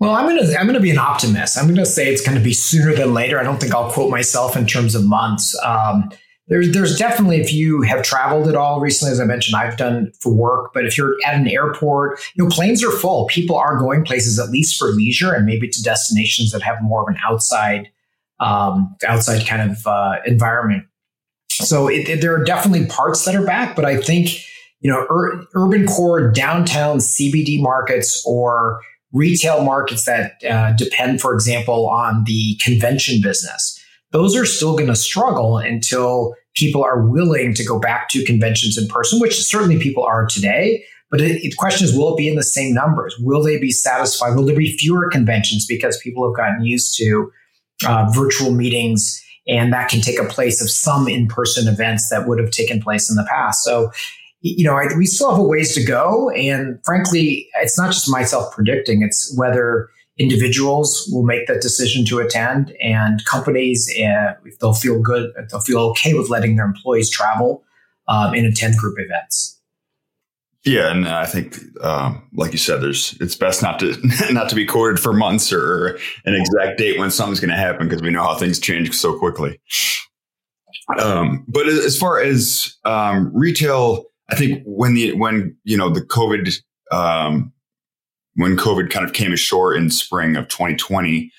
Well, 0.00 0.12
I'm 0.12 0.26
gonna 0.26 0.52
I'm 0.58 0.66
gonna 0.66 0.80
be 0.80 0.90
an 0.90 0.98
optimist. 0.98 1.56
I'm 1.56 1.68
gonna 1.68 1.86
say 1.86 2.12
it's 2.12 2.24
gonna 2.24 2.40
be 2.40 2.52
sooner 2.52 2.94
than 2.94 3.14
later. 3.14 3.38
I 3.38 3.42
don't 3.42 3.60
think 3.60 3.74
I'll 3.74 3.90
quote 3.90 4.10
myself 4.10 4.56
in 4.56 4.66
terms 4.66 4.94
of 4.94 5.04
months. 5.04 5.58
Um, 5.64 6.10
there's 6.48 6.72
there's 6.72 6.98
definitely 6.98 7.40
if 7.40 7.52
you 7.52 7.82
have 7.82 8.02
traveled 8.02 8.48
at 8.48 8.54
all 8.54 8.80
recently, 8.80 9.12
as 9.12 9.20
I 9.20 9.24
mentioned, 9.24 9.56
I've 9.56 9.76
done 9.76 10.12
for 10.20 10.32
work. 10.32 10.72
But 10.74 10.84
if 10.84 10.98
you're 10.98 11.16
at 11.24 11.34
an 11.36 11.48
airport, 11.48 12.20
you 12.34 12.44
know 12.44 12.50
planes 12.50 12.82
are 12.84 12.90
full. 12.90 13.26
People 13.28 13.56
are 13.56 13.78
going 13.78 14.04
places 14.04 14.38
at 14.38 14.50
least 14.50 14.78
for 14.78 14.88
leisure 14.88 15.32
and 15.32 15.46
maybe 15.46 15.68
to 15.68 15.82
destinations 15.82 16.50
that 16.50 16.62
have 16.62 16.82
more 16.82 17.02
of 17.02 17.08
an 17.08 17.20
outside 17.26 17.88
um, 18.40 18.94
outside 19.06 19.46
kind 19.46 19.70
of 19.70 19.86
uh, 19.86 20.16
environment. 20.26 20.84
So 21.50 21.88
it, 21.88 22.08
it, 22.08 22.20
there 22.20 22.34
are 22.34 22.44
definitely 22.44 22.86
parts 22.86 23.24
that 23.24 23.34
are 23.34 23.46
back, 23.46 23.76
but 23.76 23.84
I 23.84 23.96
think 23.96 24.36
you 24.80 24.90
know 24.90 25.06
ur- 25.08 25.46
urban 25.54 25.86
core 25.86 26.30
downtown 26.30 26.98
CBD 26.98 27.60
markets 27.60 28.22
or 28.26 28.80
retail 29.14 29.64
markets 29.64 30.04
that 30.04 30.44
uh, 30.44 30.72
depend, 30.72 31.20
for 31.20 31.32
example, 31.32 31.88
on 31.88 32.24
the 32.24 32.60
convention 32.62 33.20
business, 33.22 33.80
those 34.10 34.36
are 34.36 34.44
still 34.44 34.76
going 34.76 34.88
to 34.88 34.96
struggle 34.96 35.56
until 35.56 36.34
people 36.54 36.84
are 36.84 37.06
willing 37.06 37.54
to 37.54 37.64
go 37.64 37.78
back 37.78 38.08
to 38.10 38.24
conventions 38.24 38.76
in 38.76 38.86
person, 38.88 39.20
which 39.20 39.40
certainly 39.40 39.78
people 39.78 40.04
are 40.04 40.26
today. 40.26 40.84
But 41.10 41.20
it, 41.20 41.42
the 41.42 41.52
question 41.56 41.84
is, 41.84 41.96
will 41.96 42.14
it 42.14 42.18
be 42.18 42.28
in 42.28 42.34
the 42.34 42.42
same 42.42 42.74
numbers? 42.74 43.16
Will 43.20 43.42
they 43.42 43.58
be 43.58 43.70
satisfied? 43.70 44.34
Will 44.34 44.44
there 44.44 44.56
be 44.56 44.76
fewer 44.76 45.08
conventions 45.10 45.64
because 45.66 45.96
people 45.98 46.26
have 46.26 46.36
gotten 46.36 46.64
used 46.64 46.96
to 46.98 47.30
uh, 47.86 48.10
virtual 48.12 48.50
meetings? 48.50 49.20
And 49.46 49.72
that 49.72 49.90
can 49.90 50.00
take 50.00 50.18
a 50.18 50.24
place 50.24 50.62
of 50.62 50.70
some 50.70 51.06
in 51.06 51.28
person 51.28 51.68
events 51.68 52.08
that 52.10 52.26
would 52.26 52.40
have 52.40 52.50
taken 52.50 52.80
place 52.80 53.10
in 53.10 53.16
the 53.16 53.26
past. 53.30 53.62
So 53.62 53.92
you 54.44 54.62
know, 54.62 54.74
I, 54.74 54.86
we 54.96 55.06
still 55.06 55.30
have 55.30 55.38
a 55.38 55.42
ways 55.42 55.74
to 55.74 55.82
go. 55.82 56.28
And 56.30 56.78
frankly, 56.84 57.48
it's 57.62 57.78
not 57.78 57.92
just 57.92 58.10
myself 58.10 58.54
predicting, 58.54 59.02
it's 59.02 59.34
whether 59.38 59.88
individuals 60.18 61.08
will 61.10 61.24
make 61.24 61.46
that 61.48 61.62
decision 61.62 62.04
to 62.04 62.18
attend 62.18 62.76
and 62.80 63.24
companies, 63.24 63.90
uh, 63.98 64.34
if 64.44 64.58
they'll 64.58 64.74
feel 64.74 65.00
good, 65.00 65.32
they'll 65.50 65.60
feel 65.60 65.80
okay 65.80 66.12
with 66.12 66.28
letting 66.28 66.56
their 66.56 66.66
employees 66.66 67.10
travel 67.10 67.64
um, 68.06 68.34
and 68.34 68.46
attend 68.46 68.76
group 68.76 68.96
events. 68.98 69.58
Yeah, 70.64 70.90
and 70.90 71.08
I 71.08 71.26
think, 71.26 71.58
um, 71.82 72.26
like 72.34 72.52
you 72.52 72.58
said, 72.58 72.80
there's 72.80 73.16
it's 73.20 73.36
best 73.36 73.62
not 73.62 73.78
to 73.80 73.96
not 74.30 74.48
to 74.50 74.54
be 74.54 74.64
quoted 74.64 75.00
for 75.00 75.12
months 75.12 75.52
or 75.52 75.98
an 76.24 76.34
exact 76.34 76.78
date 76.78 76.98
when 76.98 77.10
something's 77.10 77.40
going 77.40 77.50
to 77.50 77.56
happen 77.56 77.86
because 77.86 78.02
we 78.02 78.10
know 78.10 78.22
how 78.22 78.34
things 78.34 78.58
change 78.58 78.94
so 78.94 79.18
quickly. 79.18 79.60
Um, 80.98 81.44
but 81.48 81.66
as 81.66 81.98
far 81.98 82.20
as 82.20 82.76
um, 82.84 83.30
retail 83.34 84.06
I 84.30 84.36
think 84.36 84.62
when 84.64 84.94
the 84.94 85.12
when 85.14 85.56
you 85.64 85.76
know 85.76 85.90
the 85.90 86.00
COVID 86.00 86.60
um, 86.90 87.52
when 88.34 88.56
COVID 88.56 88.90
kind 88.90 89.04
of 89.04 89.12
came 89.12 89.32
ashore 89.32 89.74
in 89.74 89.90
spring 89.90 90.36
of 90.36 90.48
2020, 90.48 91.30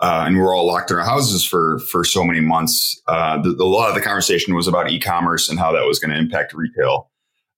uh, 0.00 0.24
and 0.26 0.36
we 0.36 0.42
are 0.42 0.54
all 0.54 0.66
locked 0.66 0.90
in 0.90 0.96
our 0.96 1.04
houses 1.04 1.44
for 1.44 1.78
for 1.90 2.04
so 2.04 2.24
many 2.24 2.40
months, 2.40 3.00
uh, 3.06 3.40
the, 3.40 3.52
the, 3.52 3.64
a 3.64 3.66
lot 3.66 3.88
of 3.88 3.94
the 3.94 4.00
conversation 4.00 4.54
was 4.54 4.66
about 4.66 4.90
e-commerce 4.90 5.48
and 5.48 5.58
how 5.58 5.72
that 5.72 5.86
was 5.86 5.98
going 5.98 6.10
to 6.10 6.18
impact 6.18 6.54
retail. 6.54 7.10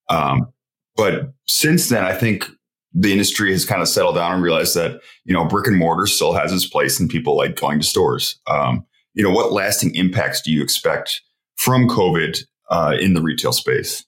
Um, 0.09 0.51
but 0.95 1.33
since 1.47 1.89
then, 1.89 2.03
I 2.03 2.13
think 2.13 2.45
the 2.93 3.11
industry 3.11 3.51
has 3.51 3.65
kind 3.65 3.81
of 3.81 3.87
settled 3.87 4.15
down 4.15 4.33
and 4.33 4.43
realized 4.43 4.75
that 4.75 5.01
you 5.25 5.33
know 5.33 5.45
brick 5.45 5.67
and 5.67 5.77
mortar 5.77 6.05
still 6.05 6.33
has 6.33 6.51
its 6.51 6.67
place 6.67 6.99
and 6.99 7.09
people 7.09 7.37
like 7.37 7.55
going 7.55 7.79
to 7.79 7.85
stores. 7.85 8.39
Um, 8.47 8.85
you 9.13 9.23
know, 9.23 9.31
what 9.31 9.51
lasting 9.51 9.95
impacts 9.95 10.41
do 10.41 10.51
you 10.51 10.61
expect 10.61 11.21
from 11.55 11.87
COVID 11.87 12.43
uh, 12.69 12.97
in 12.99 13.13
the 13.13 13.21
retail 13.21 13.53
space? 13.53 14.03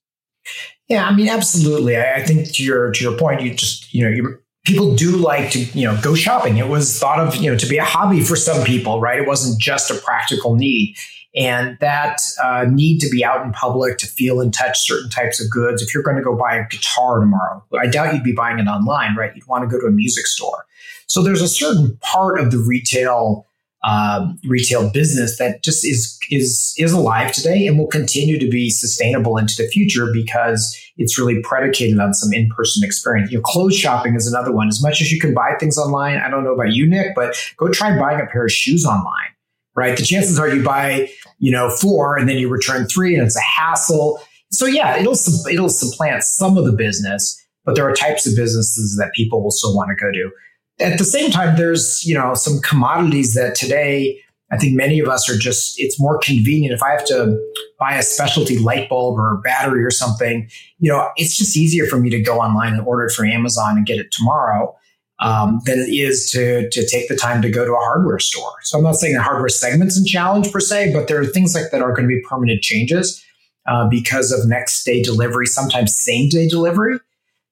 Yeah, 0.87 1.07
I 1.07 1.15
mean, 1.15 1.29
absolutely. 1.29 1.97
I, 1.97 2.15
I 2.15 2.23
think 2.23 2.53
to 2.53 2.63
your 2.63 2.91
to 2.91 3.03
your 3.03 3.17
point, 3.17 3.41
you 3.41 3.53
just 3.53 3.93
you 3.93 4.03
know 4.03 4.09
you 4.09 4.37
people 4.65 4.95
do 4.95 5.15
like 5.15 5.51
to 5.51 5.59
you 5.59 5.85
know 5.85 5.99
go 6.01 6.15
shopping. 6.15 6.57
It 6.57 6.67
was 6.67 6.99
thought 6.99 7.19
of 7.19 7.35
you 7.37 7.51
know 7.51 7.57
to 7.57 7.65
be 7.65 7.77
a 7.77 7.85
hobby 7.85 8.21
for 8.21 8.35
some 8.35 8.63
people, 8.63 8.99
right? 8.99 9.19
It 9.19 9.27
wasn't 9.27 9.59
just 9.59 9.89
a 9.91 9.95
practical 9.95 10.55
need. 10.55 10.95
And 11.37 11.77
that 11.81 12.21
uh, 12.41 12.65
need 12.69 12.99
to 12.99 13.09
be 13.09 13.25
out 13.25 13.45
in 13.45 13.51
public 13.51 13.97
to 13.97 14.07
feel 14.07 14.39
and 14.39 14.53
touch 14.53 14.79
certain 14.79 15.09
types 15.09 15.43
of 15.43 15.51
goods. 15.51 15.81
If 15.81 15.93
you're 15.93 16.01
going 16.01 16.15
to 16.15 16.23
go 16.23 16.33
buy 16.33 16.55
a 16.55 16.65
guitar 16.69 17.19
tomorrow, 17.19 17.61
I 17.77 17.87
doubt 17.87 18.13
you'd 18.13 18.23
be 18.23 18.31
buying 18.31 18.57
it 18.57 18.67
online, 18.67 19.17
right? 19.17 19.35
You'd 19.35 19.45
want 19.45 19.63
to 19.63 19.67
go 19.67 19.81
to 19.81 19.87
a 19.87 19.91
music 19.91 20.27
store. 20.27 20.65
So 21.07 21.21
there's 21.21 21.41
a 21.41 21.49
certain 21.49 21.97
part 21.97 22.39
of 22.39 22.51
the 22.51 22.57
retail 22.57 23.45
um, 23.85 24.39
retail 24.47 24.89
business 24.89 25.37
that 25.37 25.63
just 25.63 25.85
is 25.85 26.17
is 26.31 26.73
is 26.77 26.91
alive 26.91 27.31
today 27.31 27.67
and 27.67 27.77
will 27.77 27.87
continue 27.87 28.39
to 28.39 28.49
be 28.49 28.69
sustainable 28.71 29.37
into 29.37 29.55
the 29.57 29.67
future 29.67 30.09
because 30.11 30.75
it's 30.97 31.19
really 31.19 31.39
predicated 31.43 31.99
on 31.99 32.13
some 32.13 32.33
in-person 32.33 32.83
experience. 32.83 33.31
You 33.31 33.37
know, 33.37 33.43
clothes 33.43 33.75
shopping 33.75 34.15
is 34.15 34.25
another 34.27 34.51
one. 34.51 34.67
As 34.67 34.81
much 34.81 35.01
as 35.01 35.11
you 35.11 35.19
can 35.19 35.35
buy 35.35 35.53
things 35.59 35.77
online, 35.77 36.17
I 36.17 36.29
don't 36.29 36.43
know 36.43 36.53
about 36.53 36.71
you, 36.71 36.87
Nick, 36.87 37.13
but 37.15 37.35
go 37.57 37.69
try 37.69 37.97
buying 37.97 38.19
a 38.19 38.25
pair 38.25 38.45
of 38.45 38.51
shoes 38.51 38.85
online. 38.85 39.29
Right, 39.75 39.97
the 39.97 40.05
chances 40.05 40.39
are 40.39 40.47
you 40.47 40.63
buy 40.63 41.09
you 41.37 41.51
know 41.51 41.69
four 41.69 42.17
and 42.17 42.27
then 42.27 42.37
you 42.37 42.49
return 42.49 42.87
three, 42.87 43.13
and 43.13 43.23
it's 43.23 43.37
a 43.37 43.41
hassle. 43.41 44.19
So 44.51 44.65
yeah, 44.65 44.97
it'll 44.97 45.17
it'll 45.51 45.69
supplant 45.69 46.23
some 46.23 46.57
of 46.57 46.65
the 46.65 46.71
business, 46.71 47.39
but 47.65 47.75
there 47.75 47.87
are 47.87 47.93
types 47.93 48.25
of 48.25 48.35
businesses 48.35 48.97
that 48.97 49.11
people 49.13 49.43
will 49.43 49.51
still 49.51 49.75
want 49.75 49.89
to 49.89 49.95
go 49.95 50.11
to 50.11 50.31
at 50.79 50.97
the 50.97 51.05
same 51.05 51.31
time, 51.31 51.57
there's, 51.57 52.05
you 52.05 52.15
know, 52.15 52.33
some 52.33 52.59
commodities 52.61 53.33
that 53.33 53.55
today 53.55 54.21
I 54.51 54.57
think 54.57 54.75
many 54.75 54.99
of 54.99 55.07
us 55.07 55.29
are 55.29 55.37
just, 55.37 55.75
it's 55.77 55.99
more 55.99 56.19
convenient. 56.19 56.73
If 56.73 56.83
I 56.83 56.91
have 56.91 57.05
to 57.05 57.37
buy 57.79 57.95
a 57.95 58.03
specialty 58.03 58.59
light 58.59 58.89
bulb 58.89 59.17
or 59.17 59.41
battery 59.43 59.83
or 59.83 59.89
something, 59.89 60.47
you 60.77 60.91
know, 60.91 61.09
it's 61.15 61.35
just 61.35 61.57
easier 61.57 61.87
for 61.87 61.97
me 61.97 62.09
to 62.11 62.21
go 62.21 62.39
online 62.39 62.73
and 62.73 62.81
order 62.81 63.05
it 63.05 63.11
from 63.11 63.27
Amazon 63.27 63.77
and 63.77 63.85
get 63.85 63.97
it 63.97 64.11
tomorrow 64.11 64.75
um, 65.19 65.61
than 65.65 65.79
it 65.79 65.89
is 65.89 66.29
to, 66.31 66.69
to 66.69 66.87
take 66.87 67.07
the 67.09 67.15
time 67.15 67.41
to 67.41 67.49
go 67.49 67.65
to 67.65 67.71
a 67.71 67.79
hardware 67.79 68.19
store. 68.19 68.53
So 68.63 68.77
I'm 68.77 68.83
not 68.83 68.95
saying 68.95 69.15
the 69.15 69.21
hardware 69.21 69.49
segment's 69.49 69.97
in 69.97 70.05
challenge 70.05 70.51
per 70.51 70.59
se, 70.59 70.93
but 70.93 71.07
there 71.07 71.19
are 71.19 71.25
things 71.25 71.55
like 71.55 71.71
that 71.71 71.81
are 71.81 71.93
going 71.93 72.07
to 72.07 72.15
be 72.15 72.21
permanent 72.29 72.61
changes 72.61 73.23
uh, 73.65 73.87
because 73.89 74.31
of 74.31 74.47
next 74.47 74.83
day 74.83 75.01
delivery, 75.01 75.47
sometimes 75.47 75.97
same 75.97 76.29
day 76.29 76.47
delivery 76.47 76.99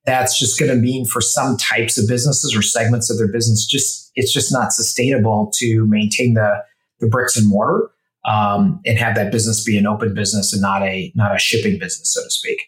that's 0.06 0.38
just 0.38 0.60
going 0.60 0.72
to 0.72 0.78
mean 0.78 1.06
for 1.06 1.22
some 1.22 1.58
types 1.58 1.98
of 1.98 2.08
businesses 2.08 2.56
or 2.56 2.62
segments 2.62 3.10
of 3.10 3.18
their 3.18 3.32
business, 3.32 3.66
just 3.66 4.12
it's 4.16 4.34
just 4.34 4.52
not 4.52 4.74
sustainable 4.74 5.52
to 5.56 5.86
maintain 5.88 6.34
the 6.34 6.64
the 7.00 7.08
bricks 7.08 7.38
and 7.38 7.50
mortar 7.50 7.90
um, 8.26 8.80
and 8.86 8.98
have 8.98 9.16
that 9.16 9.32
business 9.32 9.64
be 9.64 9.78
an 9.78 9.88
open 9.88 10.14
business 10.14 10.54
and 10.54 10.62
not 10.62 10.82
a 10.84 11.12
not 11.16 11.36
a 11.36 11.40
shipping 11.40 11.80
business, 11.80 12.14
so 12.14 12.24
to 12.24 12.30
speak. 12.30 12.64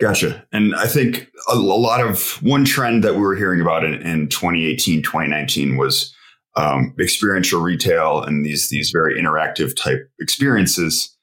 Gotcha. 0.00 0.44
And 0.52 0.74
I 0.74 0.86
think 0.86 1.30
a, 1.48 1.54
a 1.54 1.56
lot 1.56 2.00
of 2.00 2.42
one 2.42 2.64
trend 2.64 3.04
that 3.04 3.14
we 3.14 3.20
were 3.20 3.36
hearing 3.36 3.60
about 3.60 3.84
in, 3.84 3.94
in 3.94 4.28
2018, 4.28 5.02
2019 5.02 5.76
was 5.76 6.14
um, 6.56 6.94
experiential 7.00 7.60
retail 7.60 8.22
and 8.22 8.44
these 8.44 8.68
these 8.68 8.90
very 8.90 9.20
interactive 9.20 9.74
type 9.80 10.10
experiences. 10.20 11.16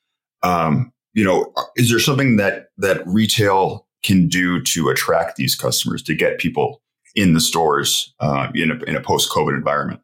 Um, 0.44 0.92
you 1.14 1.24
know, 1.24 1.54
is 1.76 1.90
there 1.90 2.00
something 2.00 2.38
that 2.38 2.70
that 2.78 3.06
retail 3.06 3.88
can 4.04 4.28
do 4.28 4.62
to 4.62 4.90
attract 4.90 5.36
these 5.36 5.56
customers 5.56 6.02
to 6.04 6.16
get 6.16 6.40
people 6.40 6.82
in 7.16 7.34
the 7.34 7.40
stores 7.40 8.14
uh, 8.20 8.48
in 8.56 8.72
a, 8.72 8.76
in 8.84 8.96
a 8.96 9.02
post 9.02 9.30
COVID 9.32 9.56
environment? 9.56 10.02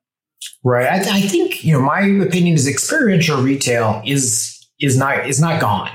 Right. 0.63 0.87
I, 0.87 0.99
th- 1.03 1.15
I, 1.15 1.21
think 1.21 1.63
you 1.63 1.73
know 1.73 1.81
my 1.81 2.01
opinion 2.01 2.55
is 2.55 2.67
experiential 2.67 3.41
retail 3.41 4.01
is 4.05 4.67
is 4.79 4.97
not 4.97 5.27
is 5.27 5.39
not 5.39 5.59
gone. 5.59 5.89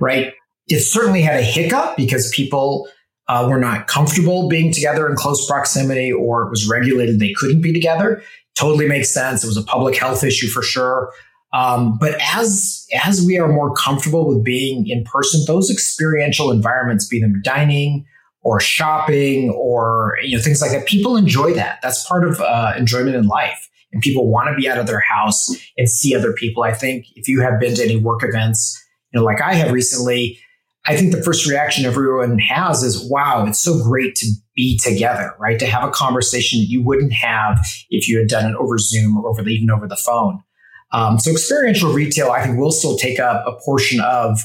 Right. 0.00 0.34
It 0.68 0.80
certainly 0.80 1.22
had 1.22 1.40
a 1.40 1.42
hiccup 1.42 1.96
because 1.96 2.30
people 2.30 2.88
uh, 3.28 3.46
were 3.48 3.58
not 3.58 3.86
comfortable 3.86 4.48
being 4.48 4.72
together 4.72 5.08
in 5.08 5.16
close 5.16 5.46
proximity, 5.46 6.12
or 6.12 6.44
it 6.44 6.50
was 6.50 6.68
regulated 6.68 7.18
they 7.18 7.32
couldn't 7.32 7.60
be 7.60 7.72
together. 7.72 8.22
Totally 8.56 8.86
makes 8.88 9.10
sense. 9.10 9.44
It 9.44 9.46
was 9.46 9.56
a 9.56 9.62
public 9.62 9.96
health 9.96 10.24
issue 10.24 10.48
for 10.48 10.62
sure. 10.62 11.12
Um, 11.52 11.96
but 11.98 12.14
as 12.20 12.86
as 13.04 13.24
we 13.24 13.38
are 13.38 13.48
more 13.48 13.72
comfortable 13.74 14.26
with 14.28 14.44
being 14.44 14.86
in 14.86 15.04
person, 15.04 15.44
those 15.46 15.70
experiential 15.70 16.50
environments, 16.50 17.08
be 17.08 17.20
them 17.20 17.40
dining 17.42 18.04
or 18.42 18.60
shopping 18.60 19.50
or 19.50 20.18
you 20.22 20.36
know 20.36 20.42
things 20.42 20.60
like 20.60 20.72
that, 20.72 20.86
people 20.86 21.16
enjoy 21.16 21.54
that. 21.54 21.78
That's 21.82 22.06
part 22.06 22.26
of 22.26 22.40
uh, 22.40 22.74
enjoyment 22.76 23.16
in 23.16 23.26
life, 23.26 23.68
and 23.92 24.02
people 24.02 24.30
want 24.30 24.48
to 24.50 24.54
be 24.54 24.68
out 24.68 24.78
of 24.78 24.86
their 24.86 25.00
house 25.00 25.48
and 25.78 25.88
see 25.88 26.14
other 26.14 26.32
people. 26.34 26.64
I 26.64 26.74
think 26.74 27.06
if 27.14 27.28
you 27.28 27.40
have 27.40 27.58
been 27.58 27.74
to 27.76 27.82
any 27.82 27.96
work 27.96 28.22
events, 28.22 28.78
you 29.12 29.18
know, 29.18 29.24
like 29.24 29.40
I 29.40 29.54
have 29.54 29.72
recently, 29.72 30.38
I 30.86 30.98
think 30.98 31.12
the 31.12 31.22
first 31.22 31.48
reaction 31.48 31.86
everyone 31.86 32.38
has 32.40 32.82
is, 32.82 33.08
"Wow, 33.10 33.46
it's 33.46 33.60
so 33.60 33.82
great 33.82 34.16
to 34.16 34.26
be 34.54 34.78
together, 34.78 35.32
right? 35.40 35.58
To 35.58 35.66
have 35.66 35.82
a 35.82 35.90
conversation 35.90 36.60
that 36.60 36.66
you 36.66 36.82
wouldn't 36.82 37.14
have 37.14 37.58
if 37.88 38.06
you 38.06 38.18
had 38.18 38.28
done 38.28 38.50
it 38.50 38.56
over 38.56 38.76
Zoom 38.76 39.16
or 39.16 39.30
over 39.30 39.40
even 39.48 39.70
over 39.70 39.88
the 39.88 39.96
phone." 39.96 40.42
Um, 40.92 41.18
so 41.18 41.30
experiential 41.30 41.92
retail, 41.92 42.30
I 42.30 42.44
think, 42.44 42.58
will 42.58 42.72
still 42.72 42.96
take 42.96 43.18
up 43.18 43.44
a 43.46 43.52
portion 43.64 44.00
of 44.00 44.40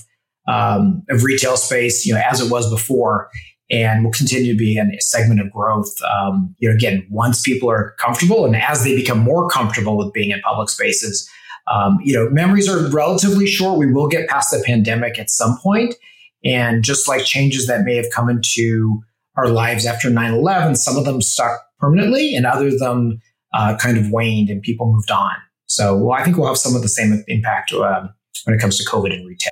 um, 0.48 1.04
of 1.10 1.24
retail 1.24 1.56
space, 1.56 2.06
you 2.06 2.14
know, 2.14 2.22
as 2.30 2.42
it 2.42 2.52
was 2.52 2.70
before, 2.70 3.30
and 3.70 4.04
will 4.04 4.12
continue 4.12 4.52
to 4.52 4.58
be 4.58 4.78
a 4.78 4.86
segment 5.00 5.40
of 5.40 5.52
growth. 5.52 5.94
Um, 6.02 6.54
you 6.60 6.68
know, 6.68 6.76
again, 6.76 7.08
once 7.10 7.42
people 7.42 7.70
are 7.70 7.96
comfortable 7.98 8.46
and 8.46 8.56
as 8.56 8.84
they 8.84 8.96
become 8.96 9.20
more 9.20 9.50
comfortable 9.50 9.98
with 9.98 10.12
being 10.12 10.32
in 10.32 10.42
public 10.42 10.70
spaces, 10.70 11.30
um, 11.72 12.00
you 12.04 12.14
know, 12.14 12.30
memories 12.30 12.68
are 12.68 12.90
relatively 12.90 13.48
short. 13.48 13.80
We 13.80 13.92
will 13.92 14.08
get 14.08 14.28
past 14.28 14.52
the 14.52 14.62
pandemic 14.66 15.18
at 15.18 15.30
some 15.30 15.58
point, 15.60 15.96
and 16.44 16.84
just 16.84 17.08
like 17.08 17.24
changes 17.24 17.68
that 17.68 17.86
may 17.86 17.96
have 17.96 18.10
come 18.14 18.30
into 18.30 19.02
our 19.36 19.48
lives 19.48 19.86
after 19.86 20.10
9-11, 20.10 20.78
some 20.78 20.98
of 20.98 21.06
them 21.06 21.22
stuck 21.22 21.60
permanently, 21.80 22.36
and 22.36 22.46
other 22.46 22.68
of 22.68 22.80
them 22.80 23.22
uh, 23.54 23.76
kind 23.78 23.98
of 23.98 24.12
waned, 24.12 24.50
and 24.50 24.62
people 24.62 24.92
moved 24.92 25.10
on. 25.10 25.34
So 25.68 25.98
well, 25.98 26.20
I 26.20 26.24
think 26.24 26.38
we'll 26.38 26.48
have 26.48 26.58
some 26.58 26.76
of 26.76 26.82
the 26.82 26.90
same 26.90 27.24
impact 27.28 27.74
um, 27.74 28.14
when 28.46 28.56
it 28.56 28.60
comes 28.60 28.78
to 28.78 28.90
COVID 28.90 29.14
and 29.14 29.28
retail. 29.28 29.52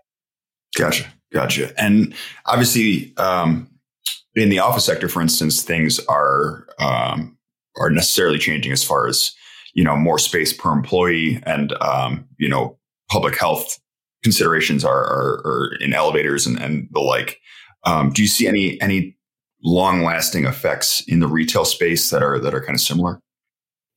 Gotcha. 0.77 1.05
Gotcha. 1.31 1.73
And 1.81 2.13
obviously, 2.45 3.13
um, 3.17 3.69
in 4.35 4.49
the 4.49 4.59
office 4.59 4.85
sector, 4.85 5.07
for 5.07 5.21
instance, 5.21 5.63
things 5.63 5.99
are 6.07 6.67
um, 6.79 7.37
are 7.77 7.89
necessarily 7.89 8.37
changing 8.37 8.71
as 8.71 8.83
far 8.83 9.07
as 9.07 9.33
you 9.73 9.83
know 9.83 9.95
more 9.95 10.19
space 10.19 10.53
per 10.53 10.71
employee 10.71 11.41
and 11.43 11.73
um, 11.81 12.25
you 12.37 12.49
know 12.49 12.77
public 13.09 13.37
health 13.37 13.79
considerations 14.23 14.85
are, 14.85 15.03
are, 15.03 15.41
are 15.45 15.75
in 15.79 15.93
elevators 15.93 16.45
and, 16.45 16.59
and 16.59 16.87
the 16.91 16.99
like. 16.99 17.39
Um, 17.85 18.11
do 18.11 18.21
you 18.21 18.27
see 18.27 18.47
any 18.47 18.79
any 18.81 19.17
long 19.63 20.03
lasting 20.03 20.45
effects 20.45 21.01
in 21.07 21.19
the 21.19 21.27
retail 21.27 21.65
space 21.65 22.09
that 22.09 22.21
are 22.21 22.39
that 22.39 22.53
are 22.53 22.61
kind 22.61 22.75
of 22.75 22.81
similar? 22.81 23.19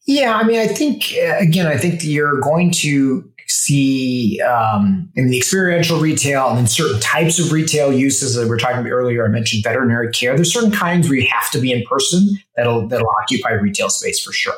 Yeah, 0.06 0.36
I 0.36 0.44
mean, 0.44 0.58
I 0.58 0.66
think 0.66 1.14
uh, 1.16 1.36
again, 1.38 1.66
I 1.66 1.76
think 1.76 2.04
you're 2.04 2.40
going 2.40 2.70
to 2.72 3.28
see 3.46 4.40
um, 4.40 5.10
in 5.14 5.28
the 5.28 5.36
experiential 5.36 5.98
retail 5.98 6.48
and 6.48 6.58
then 6.58 6.66
certain 6.66 7.00
types 7.00 7.38
of 7.38 7.52
retail 7.52 7.92
uses 7.92 8.34
that 8.34 8.46
we 8.46 8.54
are 8.54 8.58
talking 8.58 8.80
about 8.80 8.90
earlier. 8.90 9.24
I 9.24 9.28
mentioned 9.28 9.64
veterinary 9.64 10.10
care. 10.10 10.34
There's 10.34 10.52
certain 10.52 10.72
kinds 10.72 11.08
where 11.08 11.18
you 11.18 11.28
have 11.30 11.50
to 11.52 11.58
be 11.58 11.72
in 11.72 11.82
person 11.84 12.38
that'll 12.56 12.88
that'll 12.88 13.08
occupy 13.22 13.52
retail 13.52 13.90
space 13.90 14.22
for 14.22 14.32
sure. 14.32 14.54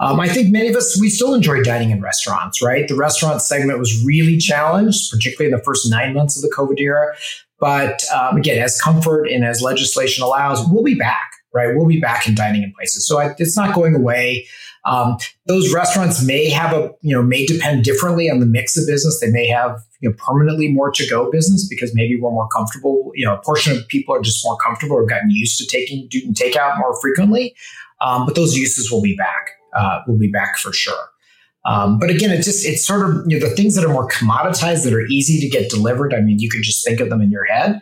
Um, 0.00 0.18
I 0.18 0.28
think 0.28 0.50
many 0.50 0.68
of 0.68 0.74
us 0.74 1.00
we 1.00 1.08
still 1.10 1.32
enjoy 1.32 1.62
dining 1.62 1.90
in 1.90 2.00
restaurants, 2.02 2.60
right? 2.60 2.88
The 2.88 2.96
restaurant 2.96 3.40
segment 3.40 3.78
was 3.78 4.04
really 4.04 4.36
challenged, 4.36 5.10
particularly 5.10 5.52
in 5.52 5.56
the 5.56 5.64
first 5.64 5.88
nine 5.90 6.12
months 6.12 6.36
of 6.36 6.42
the 6.42 6.54
COVID 6.54 6.80
era. 6.80 7.14
But 7.60 8.02
um, 8.12 8.36
again, 8.36 8.58
as 8.58 8.80
comfort 8.80 9.26
and 9.28 9.44
as 9.44 9.62
legislation 9.62 10.24
allows, 10.24 10.66
we'll 10.68 10.82
be 10.82 10.96
back, 10.96 11.30
right? 11.52 11.74
We'll 11.74 11.86
be 11.86 12.00
back 12.00 12.26
in 12.26 12.34
dining 12.34 12.62
in 12.62 12.72
places. 12.72 13.06
So 13.06 13.20
I, 13.20 13.34
it's 13.38 13.56
not 13.56 13.74
going 13.74 13.94
away. 13.94 14.46
Um, 14.84 15.16
those 15.46 15.72
restaurants 15.72 16.24
may 16.24 16.50
have 16.50 16.72
a, 16.72 16.90
you 17.02 17.14
know, 17.14 17.22
may 17.22 17.46
depend 17.46 17.84
differently 17.84 18.28
on 18.28 18.40
the 18.40 18.46
mix 18.46 18.76
of 18.76 18.86
business. 18.86 19.20
They 19.20 19.30
may 19.30 19.46
have, 19.46 19.80
you 20.00 20.10
know, 20.10 20.16
permanently 20.18 20.68
more 20.68 20.90
to 20.90 21.06
go 21.08 21.30
business 21.30 21.68
because 21.68 21.94
maybe 21.94 22.18
we're 22.20 22.32
more 22.32 22.48
comfortable. 22.48 23.12
You 23.14 23.26
know, 23.26 23.34
a 23.34 23.40
portion 23.42 23.76
of 23.76 23.86
people 23.88 24.14
are 24.14 24.20
just 24.20 24.44
more 24.44 24.56
comfortable 24.56 24.96
or 24.96 25.06
gotten 25.06 25.30
used 25.30 25.58
to 25.58 25.66
taking 25.66 26.08
doing 26.08 26.34
takeout 26.34 26.78
more 26.78 27.00
frequently. 27.00 27.54
Um, 28.00 28.26
but 28.26 28.34
those 28.34 28.56
uses 28.56 28.90
will 28.90 29.02
be 29.02 29.14
back. 29.14 29.50
Uh, 29.72 30.00
will 30.06 30.18
be 30.18 30.28
back 30.28 30.58
for 30.58 30.72
sure. 30.72 31.08
Um, 31.64 31.98
but 31.98 32.10
again, 32.10 32.30
it 32.30 32.42
just 32.42 32.66
it's 32.66 32.84
sort 32.84 33.08
of 33.08 33.24
you 33.26 33.38
know 33.38 33.48
the 33.48 33.54
things 33.54 33.76
that 33.76 33.84
are 33.84 33.92
more 33.92 34.08
commoditized 34.08 34.84
that 34.84 34.92
are 34.92 35.06
easy 35.06 35.40
to 35.40 35.48
get 35.48 35.70
delivered. 35.70 36.12
I 36.12 36.20
mean, 36.20 36.40
you 36.40 36.50
can 36.50 36.62
just 36.62 36.84
think 36.84 36.98
of 36.98 37.08
them 37.08 37.20
in 37.20 37.30
your 37.30 37.44
head. 37.44 37.80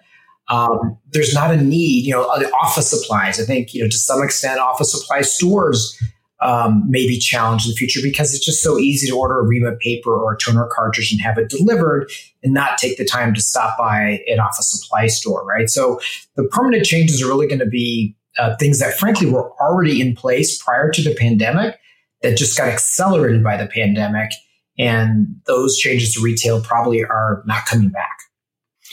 Um, 0.50 0.98
there's 1.12 1.32
not 1.32 1.52
a 1.52 1.56
need, 1.56 2.04
you 2.04 2.12
know, 2.12 2.24
office 2.60 2.90
supplies. 2.90 3.40
I 3.40 3.44
think 3.44 3.72
you 3.72 3.82
know 3.82 3.88
to 3.88 3.96
some 3.96 4.22
extent, 4.22 4.60
office 4.60 4.92
supply 4.92 5.22
stores 5.22 5.96
um, 6.40 6.84
may 6.88 7.06
be 7.06 7.18
challenged 7.18 7.66
in 7.66 7.72
the 7.72 7.76
future 7.76 8.00
because 8.02 8.34
it's 8.34 8.44
just 8.44 8.62
so 8.62 8.78
easy 8.78 9.06
to 9.08 9.16
order 9.16 9.38
a 9.38 9.46
Rima 9.46 9.76
paper 9.76 10.12
or 10.12 10.34
a 10.34 10.38
toner 10.38 10.68
cartridge 10.72 11.12
and 11.12 11.20
have 11.20 11.38
it 11.38 11.50
delivered 11.50 12.10
and 12.42 12.54
not 12.54 12.78
take 12.78 12.96
the 12.96 13.04
time 13.04 13.34
to 13.34 13.42
stop 13.42 13.76
by 13.78 14.22
an 14.26 14.40
office 14.40 14.70
supply 14.70 15.06
store, 15.06 15.44
right? 15.44 15.68
So 15.68 16.00
the 16.36 16.44
permanent 16.44 16.84
changes 16.84 17.22
are 17.22 17.26
really 17.26 17.46
going 17.46 17.60
to 17.60 17.66
be 17.66 18.16
uh, 18.38 18.56
things 18.56 18.78
that 18.78 18.98
frankly 18.98 19.30
were 19.30 19.52
already 19.60 20.00
in 20.00 20.14
place 20.14 20.60
prior 20.62 20.90
to 20.90 21.02
the 21.02 21.14
pandemic 21.14 21.78
that 22.22 22.38
just 22.38 22.56
got 22.56 22.68
accelerated 22.68 23.44
by 23.44 23.56
the 23.56 23.66
pandemic. 23.66 24.30
And 24.78 25.26
those 25.46 25.76
changes 25.76 26.14
to 26.14 26.22
retail 26.22 26.62
probably 26.62 27.04
are 27.04 27.42
not 27.44 27.66
coming 27.66 27.90
back. 27.90 28.16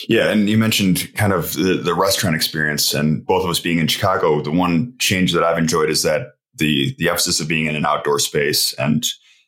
Yeah, 0.06 0.30
and 0.30 0.48
you 0.48 0.56
mentioned 0.56 1.12
kind 1.14 1.32
of 1.32 1.54
the, 1.54 1.80
the 1.82 1.94
restaurant 1.94 2.36
experience, 2.36 2.94
and 2.94 3.24
both 3.26 3.44
of 3.44 3.50
us 3.50 3.58
being 3.58 3.78
in 3.78 3.88
Chicago. 3.88 4.40
The 4.40 4.52
one 4.52 4.94
change 4.98 5.32
that 5.32 5.42
I've 5.42 5.58
enjoyed 5.58 5.90
is 5.90 6.02
that 6.02 6.34
the 6.54 6.94
the 6.98 7.08
emphasis 7.08 7.40
of 7.40 7.48
being 7.48 7.66
in 7.66 7.76
an 7.76 7.86
outdoor 7.86 8.18
space 8.18 8.72
and 8.74 9.04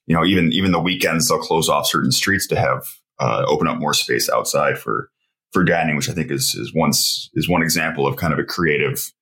you 0.07 0.14
know 0.14 0.25
even 0.25 0.52
even 0.52 0.73
the 0.73 0.80
weekends 0.80 1.28
they'll 1.28 1.38
close 1.38 1.69
off 1.69 1.87
certain 1.87 2.12
streets 2.12 2.47
to 2.49 2.57
have 2.57 2.87
uh, 3.19 3.45
open 3.47 3.66
up 3.69 3.78
more 3.78 3.95
space 3.95 4.28
outside 4.30 4.78
for 4.78 5.11
for 5.52 5.64
dining, 5.64 5.97
which 5.97 6.09
I 6.09 6.12
think 6.12 6.30
is 6.30 6.54
is 6.54 6.73
once 6.75 7.30
is 7.35 7.49
one 7.49 7.62
example 7.62 8.07
of 8.07 8.16
kind 8.16 8.33
of 8.33 8.38
a 8.38 8.45
creative 8.45 9.12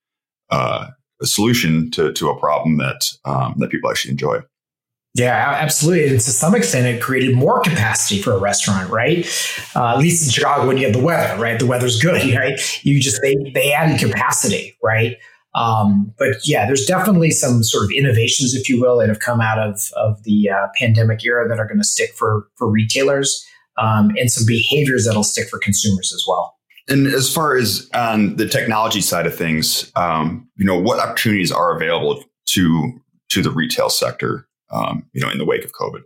uh, 0.51 0.87
a 1.21 1.27
solution 1.27 1.91
to 1.93 2.13
to 2.13 2.31
a 2.31 2.39
problem 2.39 2.79
that 2.79 3.01
um, 3.25 3.55
that 3.59 3.71
people 3.71 3.91
actually 3.91 4.13
enjoy. 4.13 4.41
Yeah, 5.15 5.57
absolutely. 5.59 6.09
And 6.09 6.21
to 6.21 6.31
some 6.31 6.55
extent, 6.55 6.87
it 6.87 7.03
created 7.03 7.35
more 7.35 7.61
capacity 7.61 8.23
for 8.23 8.33
a 8.33 8.39
restaurant, 8.39 8.91
right? 8.91 9.27
Uh, 9.75 9.95
at 9.95 9.99
least 9.99 10.25
in 10.25 10.31
Chicago, 10.31 10.67
when 10.67 10.77
you 10.77 10.85
have 10.85 10.95
the 10.95 11.03
weather, 11.03 11.41
right? 11.41 11.59
The 11.59 11.67
weather's 11.67 12.01
good, 12.01 12.35
right? 12.37 12.61
You 12.85 13.01
just 13.01 13.21
they 13.23 13.35
they 13.53 13.73
added 13.73 13.99
capacity, 13.99 14.77
right? 14.83 15.17
Um, 15.55 16.15
but 16.19 16.47
yeah, 16.47 16.67
there's 16.67 16.85
definitely 16.85 17.31
some 17.31 17.65
sort 17.65 17.85
of 17.85 17.91
innovations, 17.91 18.55
if 18.55 18.69
you 18.69 18.81
will, 18.81 18.99
that 18.99 19.09
have 19.09 19.21
come 19.21 19.41
out 19.41 19.59
of 19.59 19.81
of 19.97 20.23
the 20.23 20.51
uh, 20.51 20.69
pandemic 20.79 21.25
era 21.25 21.49
that 21.49 21.59
are 21.59 21.67
going 21.67 21.79
to 21.79 21.85
stick 21.85 22.11
for 22.15 22.47
for 22.57 22.71
retailers, 22.71 23.45
um, 23.77 24.11
and 24.19 24.31
some 24.31 24.47
behaviors 24.47 25.07
that'll 25.07 25.25
stick 25.25 25.49
for 25.49 25.59
consumers 25.59 26.13
as 26.15 26.25
well. 26.29 26.55
And 26.89 27.07
as 27.07 27.33
far 27.33 27.57
as 27.57 27.89
on 27.93 28.37
the 28.37 28.49
technology 28.49 29.03
side 29.03 29.27
of 29.27 29.37
things, 29.37 29.93
um, 29.95 30.49
you 30.57 30.65
know, 30.65 30.79
what 30.79 31.01
opportunities 31.01 31.53
are 31.53 31.75
available 31.75 32.23
to 32.51 32.93
to 33.31 33.43
the 33.43 33.51
retail 33.51 33.91
sector, 33.91 34.48
um, 34.71 35.05
you 35.13 35.21
know, 35.21 35.31
in 35.31 35.39
the 35.39 35.45
wake 35.45 35.65
of 35.65 35.73
COVID? 35.73 36.03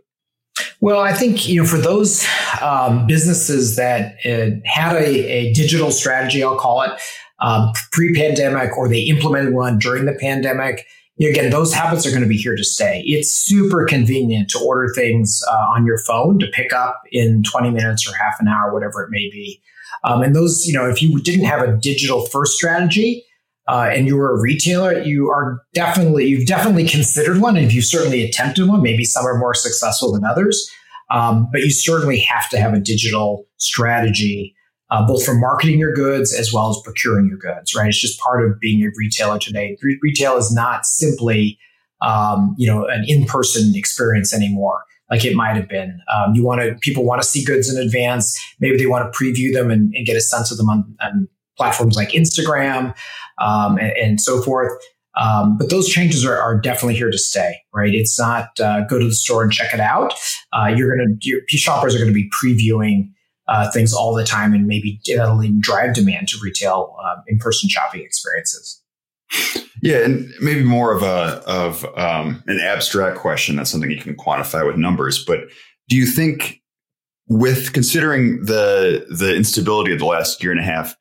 Well, 0.81 0.99
I 0.99 1.13
think 1.13 1.47
you 1.47 1.61
know 1.61 1.67
for 1.67 1.77
those 1.77 2.27
um, 2.61 3.07
businesses 3.07 3.75
that 3.77 4.17
uh, 4.25 4.59
had 4.65 4.95
a, 4.95 5.07
a, 5.07 5.53
digital 5.53 5.91
strategy, 5.91 6.43
I'll 6.43 6.57
call 6.57 6.81
it 6.81 6.91
um, 7.39 7.71
pre-pandemic, 7.91 8.77
or 8.77 8.89
they 8.89 9.01
implemented 9.01 9.53
one 9.53 9.79
during 9.79 10.05
the 10.05 10.13
pandemic. 10.13 10.85
Again, 11.19 11.51
those 11.51 11.73
habits 11.73 12.05
are 12.05 12.09
going 12.09 12.23
to 12.23 12.27
be 12.27 12.37
here 12.37 12.55
to 12.55 12.63
stay. 12.63 13.01
It's 13.05 13.31
super 13.31 13.85
convenient 13.85 14.49
to 14.49 14.59
order 14.59 14.91
things 14.93 15.41
uh, 15.47 15.67
on 15.69 15.85
your 15.85 15.99
phone 15.99 16.39
to 16.39 16.47
pick 16.47 16.73
up 16.73 17.01
in 17.11 17.43
20 17.43 17.69
minutes 17.69 18.05
or 18.09 18.15
half 18.15 18.39
an 18.39 18.47
hour, 18.47 18.73
whatever 18.73 19.03
it 19.03 19.09
may 19.09 19.29
be. 19.29 19.61
Um, 20.03 20.21
and 20.21 20.35
those, 20.35 20.65
you 20.65 20.73
know, 20.73 20.89
if 20.89 21.01
you 21.01 21.21
didn't 21.21 21.45
have 21.45 21.61
a 21.61 21.77
digital 21.77 22.25
first 22.25 22.57
strategy 22.57 23.25
uh, 23.67 23.89
and 23.91 24.07
you 24.07 24.17
were 24.17 24.35
a 24.35 24.41
retailer, 24.41 25.01
you 25.01 25.29
are 25.29 25.61
definitely, 25.73 26.25
you've 26.25 26.45
definitely 26.45 26.87
considered 26.87 27.39
one 27.39 27.55
and 27.55 27.71
you've 27.71 27.85
certainly 27.85 28.23
attempted 28.23 28.67
one. 28.67 28.81
Maybe 28.81 29.05
some 29.05 29.25
are 29.25 29.37
more 29.37 29.53
successful 29.53 30.11
than 30.11 30.25
others. 30.25 30.69
Um, 31.11 31.47
but 31.51 31.61
you 31.61 31.69
certainly 31.69 32.19
have 32.19 32.49
to 32.49 32.59
have 32.59 32.73
a 32.73 32.79
digital 32.79 33.45
strategy, 33.57 34.55
uh, 34.89 35.05
both 35.05 35.23
for 35.25 35.33
marketing 35.33 35.79
your 35.79 35.93
goods 35.93 36.33
as 36.33 36.51
well 36.51 36.69
as 36.69 36.77
procuring 36.83 37.27
your 37.27 37.37
goods, 37.37 37.75
right? 37.75 37.87
It's 37.87 37.99
just 37.99 38.19
part 38.19 38.43
of 38.43 38.59
being 38.59 38.83
a 38.83 38.89
retailer 38.97 39.39
today. 39.39 39.77
Re- 39.81 39.99
retail 40.01 40.37
is 40.37 40.53
not 40.53 40.85
simply, 40.85 41.57
um, 42.01 42.55
you 42.57 42.67
know, 42.67 42.85
an 42.87 43.05
in-person 43.07 43.73
experience 43.75 44.33
anymore 44.33 44.83
like 45.09 45.25
it 45.25 45.35
might 45.35 45.55
have 45.55 45.69
been. 45.69 45.99
Um, 46.13 46.33
you 46.33 46.43
want 46.43 46.61
to 46.61 46.75
people 46.81 47.05
want 47.05 47.21
to 47.21 47.27
see 47.27 47.43
goods 47.43 47.73
in 47.73 47.79
advance. 47.79 48.39
Maybe 48.59 48.77
they 48.77 48.87
want 48.87 49.11
to 49.11 49.17
preview 49.17 49.53
them 49.53 49.69
and, 49.69 49.93
and 49.93 50.05
get 50.07 50.15
a 50.15 50.21
sense 50.21 50.51
of 50.51 50.57
them 50.57 50.69
on, 50.69 50.95
on 51.01 51.27
platforms 51.57 51.95
like 51.95 52.09
Instagram 52.09 52.95
um, 53.39 53.77
and, 53.77 53.93
and, 53.97 54.21
so 54.21 54.41
forth. 54.41 54.71
Um, 55.15 55.57
but 55.57 55.69
those 55.69 55.89
changes 55.89 56.25
are, 56.25 56.37
are, 56.37 56.59
definitely 56.59 56.95
here 56.95 57.11
to 57.11 57.17
stay, 57.17 57.57
right? 57.73 57.93
It's 57.93 58.19
not 58.19 58.59
uh, 58.59 58.81
go 58.89 58.97
to 58.97 59.05
the 59.05 59.13
store 59.13 59.43
and 59.43 59.51
check 59.51 59.73
it 59.73 59.79
out. 59.79 60.13
Uh, 60.51 60.73
you're 60.75 60.95
gonna 60.95 61.15
your 61.21 61.41
shoppers 61.49 61.93
are 61.93 61.99
going 61.99 62.11
to 62.11 62.13
be 62.13 62.29
previewing 62.31 63.09
uh, 63.47 63.69
things 63.71 63.93
all 63.93 64.15
the 64.15 64.23
time, 64.23 64.53
and 64.53 64.65
maybe 64.65 64.99
that'll 65.05 65.43
even 65.43 65.59
drive 65.59 65.93
demand 65.93 66.29
to 66.29 66.37
retail 66.41 66.95
uh, 67.03 67.21
in-person 67.27 67.69
shopping 67.69 68.01
experiences. 68.01 68.81
Yeah, 69.81 69.97
and 69.97 70.31
maybe 70.39 70.63
more 70.63 70.93
of 70.93 71.03
a 71.03 71.43
of 71.45 71.85
um, 71.97 72.41
an 72.47 72.59
abstract 72.59 73.17
question. 73.17 73.57
That's 73.57 73.69
something 73.69 73.91
you 73.91 73.99
can 73.99 74.15
quantify 74.15 74.65
with 74.65 74.77
numbers. 74.77 75.23
But 75.23 75.41
do 75.89 75.97
you 75.97 76.05
think, 76.05 76.61
with 77.27 77.73
considering 77.73 78.45
the 78.45 79.05
the 79.09 79.35
instability 79.35 79.91
of 79.91 79.99
the 79.99 80.05
last 80.05 80.41
year 80.41 80.51
and 80.51 80.61
a 80.61 80.63
half, 80.63 80.95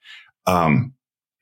um, 0.46 0.92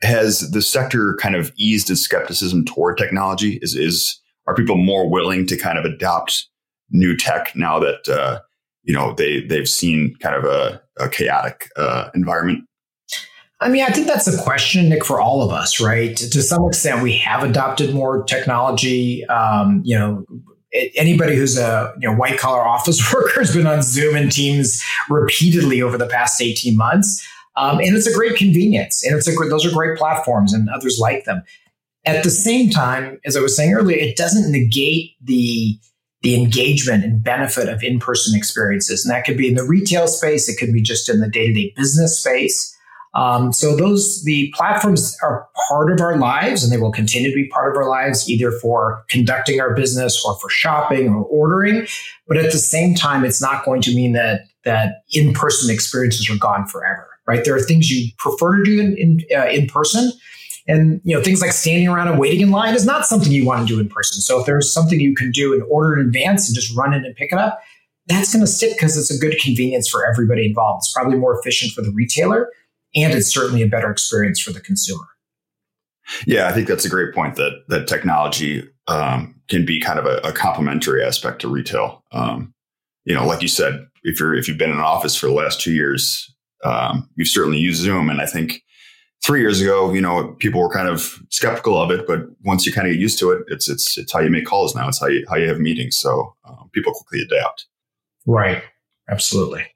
has 0.03 0.51
the 0.51 0.63
sector 0.63 1.17
kind 1.21 1.37
of 1.37 1.53
eased 1.57 1.91
its 1.91 2.01
skepticism 2.01 2.65
toward 2.65 2.99
technology? 2.99 3.59
Is 3.63 3.75
is 3.75 4.21
are 4.47 4.55
people 4.55 4.77
more 4.77 5.09
willing 5.09 5.47
to 5.47 5.57
kind 5.57 5.79
of 5.79 5.85
adopt 5.85 6.47
new 6.91 7.17
tech 7.17 7.53
now 7.55 7.79
that 7.79 8.09
uh, 8.09 8.41
you 8.83 8.95
know 8.95 9.15
they 9.15 9.43
they've 9.43 9.69
seen 9.69 10.15
kind 10.21 10.35
of 10.35 10.45
a, 10.45 10.81
a 10.99 11.09
chaotic 11.09 11.71
uh, 11.77 12.11
environment? 12.15 12.65
I 13.63 13.69
mean, 13.69 13.85
I 13.85 13.89
think 13.91 14.07
that's 14.07 14.27
a 14.27 14.43
question, 14.43 14.89
Nick, 14.89 15.05
for 15.05 15.21
all 15.21 15.43
of 15.43 15.53
us, 15.53 15.81
right? 15.81 16.17
To 16.17 16.43
some 16.43 16.67
extent, 16.67 17.03
we 17.03 17.13
have 17.19 17.43
adopted 17.43 17.95
more 17.95 18.25
technology. 18.25 19.27
Um, 19.27 19.83
you 19.85 19.99
know, 19.99 20.25
anybody 20.97 21.37
who's 21.37 21.59
a 21.59 21.95
you 22.01 22.09
know 22.09 22.15
white 22.15 22.39
collar 22.39 22.63
office 22.67 23.13
worker 23.13 23.41
has 23.41 23.55
been 23.55 23.67
on 23.67 23.83
Zoom 23.83 24.17
and 24.17 24.33
Teams 24.33 24.83
repeatedly 25.09 25.83
over 25.83 25.99
the 25.99 26.07
past 26.07 26.41
eighteen 26.41 26.77
months, 26.77 27.27
um, 27.57 27.79
and 27.79 27.97
it's 27.97 28.07
a 28.07 28.15
great 28.15 28.37
convenience, 28.37 29.05
and 29.05 29.17
it's 29.17 29.29
a 29.29 29.33
those 29.49 29.67
are 29.67 29.73
great 29.73 29.99
platforms, 29.99 30.53
and 30.53 30.69
others 30.71 30.99
like 31.01 31.25
them. 31.25 31.43
At 32.07 32.25
the 32.25 32.31
same 32.31 32.71
time, 32.71 33.21
as 33.27 33.37
I 33.37 33.41
was 33.41 33.57
saying 33.57 33.75
earlier, 33.75 33.99
it 33.99 34.17
doesn't 34.17 34.51
negate 34.51 35.13
the 35.23 35.79
the 36.23 36.35
engagement 36.41 37.03
and 37.03 37.23
benefit 37.23 37.69
of 37.69 37.83
in 37.83 37.99
person 37.99 38.37
experiences, 38.37 39.05
and 39.05 39.15
that 39.15 39.25
could 39.25 39.37
be 39.37 39.49
in 39.49 39.55
the 39.55 39.65
retail 39.65 40.07
space, 40.07 40.49
it 40.49 40.59
could 40.59 40.73
be 40.73 40.83
just 40.83 41.09
in 41.09 41.21
the 41.21 41.29
day 41.29 41.49
to 41.49 41.53
day 41.53 41.73
business 41.77 42.19
space. 42.19 42.77
Um, 43.15 43.53
so 43.53 43.75
those 43.75 44.23
the 44.23 44.53
platforms 44.57 45.17
are 45.23 45.49
part 45.69 45.93
of 45.93 46.01
our 46.01 46.17
lives, 46.17 46.63
and 46.63 46.73
they 46.73 46.79
will 46.79 46.93
continue 46.93 47.29
to 47.29 47.35
be 47.35 47.49
part 47.49 47.71
of 47.71 47.77
our 47.77 47.89
lives, 47.89 48.31
either 48.31 48.53
for 48.53 49.05
conducting 49.09 49.61
our 49.61 49.75
business 49.75 50.25
or 50.25 50.39
for 50.39 50.49
shopping 50.49 51.09
or 51.09 51.25
ordering. 51.25 51.87
But 52.29 52.37
at 52.37 52.53
the 52.53 52.59
same 52.59 52.95
time, 52.95 53.25
it's 53.25 53.43
not 53.43 53.65
going 53.65 53.83
to 53.83 53.95
mean 53.95 54.13
that 54.13 54.43
that 54.65 55.03
in 55.13 55.33
person 55.33 55.73
experiences 55.73 56.31
are 56.31 56.39
gone 56.39 56.67
forever. 56.67 57.10
Right? 57.31 57.45
There 57.45 57.55
are 57.55 57.61
things 57.61 57.89
you 57.89 58.11
prefer 58.19 58.57
to 58.57 58.65
do 58.65 58.81
in 58.81 58.97
in, 58.97 59.21
uh, 59.37 59.47
in 59.47 59.69
person. 59.69 60.13
And 60.67 61.01
you 61.05 61.17
know 61.17 61.23
things 61.23 61.41
like 61.41 61.53
standing 61.53 61.89
around 61.89 62.09
and 62.09 62.19
waiting 62.19 62.41
in 62.41 62.51
line 62.51 62.75
is 62.75 62.85
not 62.85 63.07
something 63.07 63.33
you 63.33 63.47
want 63.47 63.67
to 63.67 63.75
do 63.75 63.81
in 63.81 63.89
person. 63.89 64.21
So 64.21 64.41
if 64.41 64.47
there's 64.47 64.73
something 64.73 65.01
you 65.01 65.15
can 65.15 65.31
do 65.31 65.55
and 65.55 65.63
order 65.71 65.99
in 65.99 66.07
advance 66.07 66.49
and 66.49 66.55
just 66.55 66.77
run 66.77 66.93
in 66.93 67.05
and 67.05 67.15
pick 67.17 67.33
it 67.33 67.39
up, 67.39 67.61
that's 68.07 68.33
going 68.33 68.45
to 68.45 68.47
stick 68.47 68.73
because 68.77 68.97
it's 68.97 69.11
a 69.11 69.19
good 69.19 69.39
convenience 69.41 69.89
for 69.89 70.05
everybody 70.05 70.45
involved. 70.47 70.81
It's 70.83 70.93
probably 70.93 71.17
more 71.17 71.39
efficient 71.39 71.73
for 71.73 71.83
the 71.83 71.93
retailer, 71.93 72.51
and 72.95 73.15
it's 73.15 73.33
certainly 73.33 73.63
a 73.63 73.69
better 73.69 73.91
experience 73.91 74.41
for 74.41 74.53
the 74.53 74.61
consumer. 74.61 75.07
Yeah, 76.27 76.49
I 76.49 76.53
think 76.53 76.67
that's 76.67 76.85
a 76.85 76.91
great 76.91 77.15
point 77.15 77.37
that 77.37 77.53
that 77.69 77.87
technology 77.87 78.69
um, 78.89 79.41
can 79.49 79.65
be 79.65 79.81
kind 79.81 79.99
of 79.99 80.07
a, 80.07 80.19
a 80.19 80.33
complementary 80.33 81.05
aspect 81.05 81.41
to 81.41 81.49
retail. 81.49 82.05
Um, 82.13 82.53
you 83.05 83.15
know, 83.15 83.27
like 83.27 83.43
you 83.43 83.49
said, 83.49 83.87
if 84.03 84.21
you're 84.21 84.35
if 84.35 84.49
you've 84.49 84.59
been 84.59 84.71
in 84.71 84.77
an 84.77 84.83
office 84.83 85.17
for 85.17 85.27
the 85.27 85.33
last 85.33 85.61
two 85.61 85.73
years, 85.73 86.33
um, 86.65 87.09
you've 87.17 87.29
certainly 87.29 87.59
used 87.59 87.83
Zoom, 87.83 88.11
and 88.11 88.21
I 88.21 88.27
think 88.27 88.63
three 89.23 89.41
years 89.41 89.61
ago, 89.61 89.93
you 89.93 90.01
know, 90.01 90.35
people 90.39 90.61
were 90.61 90.73
kind 90.73 90.89
of 90.89 91.19
skeptical 91.31 91.81
of 91.81 91.91
it, 91.91 92.07
but 92.07 92.27
once 92.45 92.67
you 92.67 92.73
kind 92.73 92.87
of 92.87 92.95
get 92.95 93.01
used 93.01 93.19
to 93.19 93.31
it, 93.31 93.45
it's 93.49 93.69
it's 93.69 93.99
it's 93.99 94.13
how 94.13 94.21
you 94.21 94.31
make 94.31 94.47
calls 94.47 94.75
now. 94.75 94.89
It's 94.89 95.01
how 95.01 95.07
you 95.07 95.27
how 95.29 95.37
you 95.37 95.49
have 95.49 95.59
meetings, 95.59 95.97
so 95.99 96.35
um, 96.49 96.71
people 96.73 96.93
quickly 96.93 97.23
adapt. 97.23 97.67
Right. 98.27 98.63
Absolutely. 99.09 99.67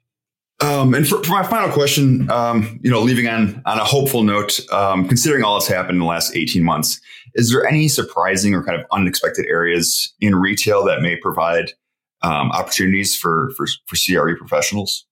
Um, 0.61 0.93
and 0.93 1.05
for, 1.05 1.21
for, 1.23 1.31
my 1.31 1.43
final 1.43 1.69
question, 1.69 2.31
um, 2.31 2.79
you 2.81 2.89
know, 2.89 3.01
leaving 3.01 3.27
on 3.27 3.61
on 3.65 3.77
a 3.77 3.83
hopeful 3.83 4.23
note, 4.23 4.59
um, 4.71 5.07
considering 5.07 5.43
all 5.43 5.59
that's 5.59 5.67
happened 5.67 5.95
in 5.95 5.99
the 5.99 6.05
last 6.05 6.35
eighteen 6.35 6.63
months, 6.63 7.01
is 7.33 7.51
there 7.51 7.65
any 7.65 7.87
surprising 7.89 8.53
or 8.53 8.63
kind 8.63 8.79
of 8.79 8.87
unexpected 8.91 9.45
areas 9.47 10.13
in 10.21 10.35
retail 10.35 10.85
that 10.85 11.01
may 11.01 11.17
provide 11.17 11.73
um, 12.21 12.51
opportunities 12.51 13.15
for, 13.15 13.51
for 13.57 13.67
for 13.85 13.97
CRE 13.97 14.35
professionals? 14.37 15.05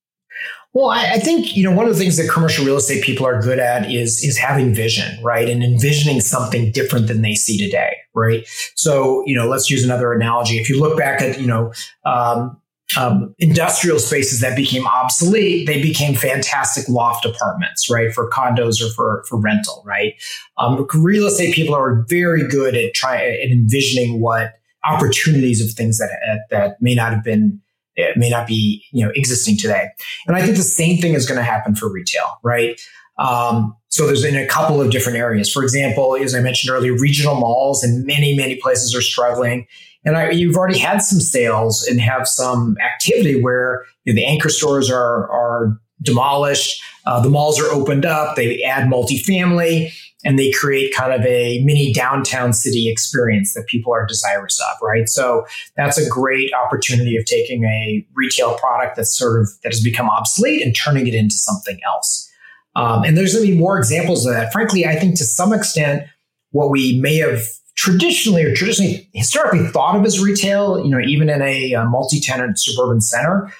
Well, 0.74 0.90
I, 0.90 1.14
I, 1.14 1.20
think 1.20 1.56
you 1.56 1.64
know 1.64 1.72
one 1.72 1.86
of 1.86 1.94
the 1.94 2.00
things 2.00 2.18
that 2.18 2.28
commercial 2.30 2.66
real 2.66 2.78
estate 2.78 3.04
people 3.04 3.28
are 3.28 3.40
good 3.40 3.60
at 3.60 3.92
is 3.92 4.24
is 4.24 4.38
having 4.38 4.74
vision, 4.74 5.22
right, 5.24 5.48
and 5.48 5.64
envisioning 5.64 6.20
something 6.20 6.72
different 6.72 7.08
than 7.08 7.22
they 7.22 7.36
see 7.36 7.64
today, 7.64 7.96
right. 8.16 8.48
So 8.76 9.24
you 9.28 9.36
know, 9.36 9.48
let's 9.48 9.70
use 9.70 9.84
another 9.84 10.12
analogy. 10.14 10.58
If 10.58 10.70
you 10.70 10.80
look 10.80 10.98
back 10.98 11.22
at 11.22 11.40
you 11.40 11.46
know 11.46 11.74
um, 12.06 12.60
um, 12.98 13.36
industrial 13.38 14.00
spaces 14.00 14.40
that 14.40 14.56
became 14.56 14.88
obsolete, 14.88 15.68
they 15.68 15.80
became 15.80 16.16
fantastic 16.16 16.90
loft 16.90 17.24
apartments, 17.24 17.88
right, 17.90 18.12
for 18.12 18.28
condos 18.32 18.82
or 18.82 18.92
for 18.94 19.24
for 19.30 19.40
rental, 19.40 19.84
right. 19.86 20.14
Um, 20.58 20.88
real 20.96 21.28
estate 21.28 21.54
people 21.54 21.76
are 21.76 22.04
very 22.10 22.48
good 22.48 22.76
at 22.76 22.96
trying 22.96 23.22
at 23.22 23.52
envisioning 23.52 24.22
what 24.22 24.54
opportunities 24.84 25.62
of 25.64 25.72
things 25.76 26.00
that 26.00 26.46
that 26.50 26.82
may 26.82 26.96
not 26.96 27.14
have 27.14 27.24
been 27.24 27.62
it 27.96 28.18
may 28.18 28.30
not 28.30 28.48
be 28.48 28.84
you 28.92 29.06
know 29.06 29.12
existing 29.16 29.58
today, 29.58 29.90
and 30.28 30.36
I 30.36 30.42
think 30.42 30.58
the 30.58 30.64
same 30.64 31.00
thing 31.00 31.14
is 31.14 31.26
going 31.26 31.38
to 31.38 31.44
happen 31.44 31.76
for 31.76 31.92
retail, 31.92 32.38
right. 32.44 32.80
Um, 33.20 33.76
so 33.90 34.08
there's 34.08 34.24
in 34.24 34.36
a 34.36 34.48
couple 34.48 34.82
of 34.82 34.92
different 34.92 35.20
areas. 35.20 35.52
For 35.52 35.62
example, 35.62 36.16
as 36.16 36.34
I 36.34 36.42
mentioned 36.42 36.76
earlier, 36.76 36.94
regional 36.94 37.36
malls 37.36 37.84
and 37.84 38.06
many 38.06 38.36
many 38.36 38.56
places 38.56 38.96
are 38.96 39.02
struggling 39.02 39.68
and 40.06 40.18
I, 40.18 40.32
you've 40.32 40.56
already 40.56 40.78
had 40.78 41.00
some 41.00 41.20
sales 41.20 41.86
and 41.86 42.00
have 42.02 42.28
some 42.28 42.78
activity 42.80 43.42
where 43.42 43.86
you 44.04 44.14
know, 44.14 44.16
the 44.16 44.26
anchor 44.26 44.50
stores 44.50 44.90
are, 44.90 45.30
are 45.32 45.80
demolished, 46.02 46.82
uh, 47.06 47.22
the 47.22 47.30
malls 47.30 47.60
are 47.60 47.72
opened 47.72 48.06
up, 48.06 48.36
they 48.36 48.62
add 48.64 48.90
multifamily. 48.90 49.92
And 50.24 50.40
they 50.40 50.52
create 50.52 50.94
kind 50.94 51.14
of 51.14 51.22
a 51.26 51.62
mini 51.64 51.94
downtown 51.94 52.54
city 52.54 52.90
experience 52.90 53.54
that 53.54 53.66
people 53.68 53.94
are 53.94 54.06
desirous 54.06 54.60
of, 54.60 54.78
right? 54.82 55.10
So 55.10 55.46
that's 55.76 55.98
a 55.98 56.08
great 56.10 56.54
opportunity 56.54 57.18
of 57.18 57.26
taking 57.26 57.66
a 57.66 58.06
retail 58.16 58.58
product 58.58 58.96
that's 58.96 59.18
sort 59.18 59.42
of 59.42 59.50
that 59.64 59.74
has 59.74 59.84
become 59.84 60.10
obsolete 60.10 60.62
and 60.62 60.76
turning 60.76 61.08
it 61.08 61.14
into 61.14 61.36
something 61.36 61.80
else. 61.86 62.30
Um, 62.76 63.04
and 63.04 63.18
there's 63.18 63.34
going 63.34 63.46
to 63.46 63.52
be 63.52 63.58
more 63.58 63.78
examples 63.78 64.26
of 64.26 64.34
that. 64.34 64.52
Frankly, 64.52 64.86
I 64.86 64.96
think 64.96 65.18
to 65.18 65.26
some 65.26 65.54
extent, 65.54 66.04
what 66.52 66.70
we 66.70 67.00
may 67.00 67.18
have 67.18 67.44
traditionally 67.76 68.44
or 68.44 68.54
traditionally 68.54 69.10
historically 69.14 69.68
thought 69.68 69.96
of 69.96 70.06
as 70.06 70.20
retail, 70.20 70.84
you 70.84 70.90
know, 70.90 71.00
even 71.00 71.30
in 71.30 71.42
a, 71.42 71.74
a 71.74 71.86
multi-tenant 71.86 72.60
suburban 72.60 73.02
center, 73.02 73.52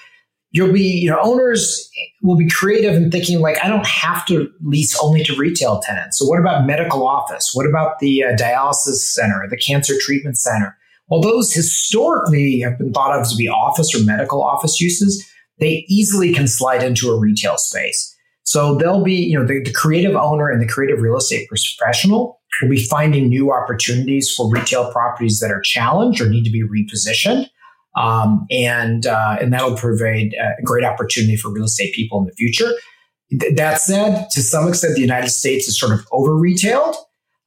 you'll 0.54 0.72
be, 0.72 0.82
you 0.82 1.10
know, 1.10 1.18
owners 1.20 1.90
will 2.22 2.36
be 2.36 2.48
creative 2.48 2.94
in 2.94 3.10
thinking 3.10 3.40
like, 3.40 3.62
I 3.62 3.68
don't 3.68 3.86
have 3.86 4.24
to 4.26 4.48
lease 4.62 4.96
only 5.02 5.24
to 5.24 5.34
retail 5.34 5.80
tenants. 5.80 6.18
So 6.18 6.26
what 6.26 6.38
about 6.38 6.64
medical 6.64 7.06
office? 7.06 7.50
What 7.54 7.66
about 7.66 7.98
the 7.98 8.22
uh, 8.22 8.36
dialysis 8.36 8.98
center, 8.98 9.46
the 9.50 9.56
cancer 9.56 9.94
treatment 10.00 10.38
center? 10.38 10.76
Well, 11.08 11.20
those 11.20 11.52
historically 11.52 12.60
have 12.60 12.78
been 12.78 12.92
thought 12.92 13.18
of 13.18 13.28
to 13.28 13.36
be 13.36 13.48
office 13.48 13.94
or 13.94 14.04
medical 14.04 14.42
office 14.42 14.80
uses. 14.80 15.28
They 15.58 15.84
easily 15.88 16.32
can 16.32 16.46
slide 16.46 16.84
into 16.84 17.10
a 17.10 17.18
retail 17.18 17.58
space. 17.58 18.16
So 18.44 18.76
they'll 18.76 19.02
be, 19.02 19.14
you 19.14 19.36
know, 19.36 19.44
the, 19.44 19.60
the 19.60 19.72
creative 19.72 20.14
owner 20.14 20.50
and 20.50 20.62
the 20.62 20.68
creative 20.68 21.00
real 21.00 21.16
estate 21.16 21.48
professional 21.48 22.40
will 22.62 22.70
be 22.70 22.84
finding 22.84 23.28
new 23.28 23.52
opportunities 23.52 24.32
for 24.32 24.48
retail 24.48 24.92
properties 24.92 25.40
that 25.40 25.50
are 25.50 25.60
challenged 25.60 26.20
or 26.20 26.28
need 26.28 26.44
to 26.44 26.50
be 26.50 26.62
repositioned. 26.62 27.48
Um, 27.96 28.46
and 28.50 29.06
uh, 29.06 29.36
and 29.40 29.52
that'll 29.52 29.76
provide 29.76 30.34
a 30.34 30.62
great 30.62 30.84
opportunity 30.84 31.36
for 31.36 31.52
real 31.52 31.64
estate 31.64 31.94
people 31.94 32.18
in 32.20 32.26
the 32.26 32.32
future. 32.32 32.70
Th- 33.30 33.54
that 33.56 33.80
said, 33.80 34.28
to 34.32 34.42
some 34.42 34.68
extent, 34.68 34.94
the 34.94 35.00
United 35.00 35.30
States 35.30 35.68
is 35.68 35.78
sort 35.78 35.92
of 35.92 36.06
over 36.10 36.34
retailed, 36.36 36.96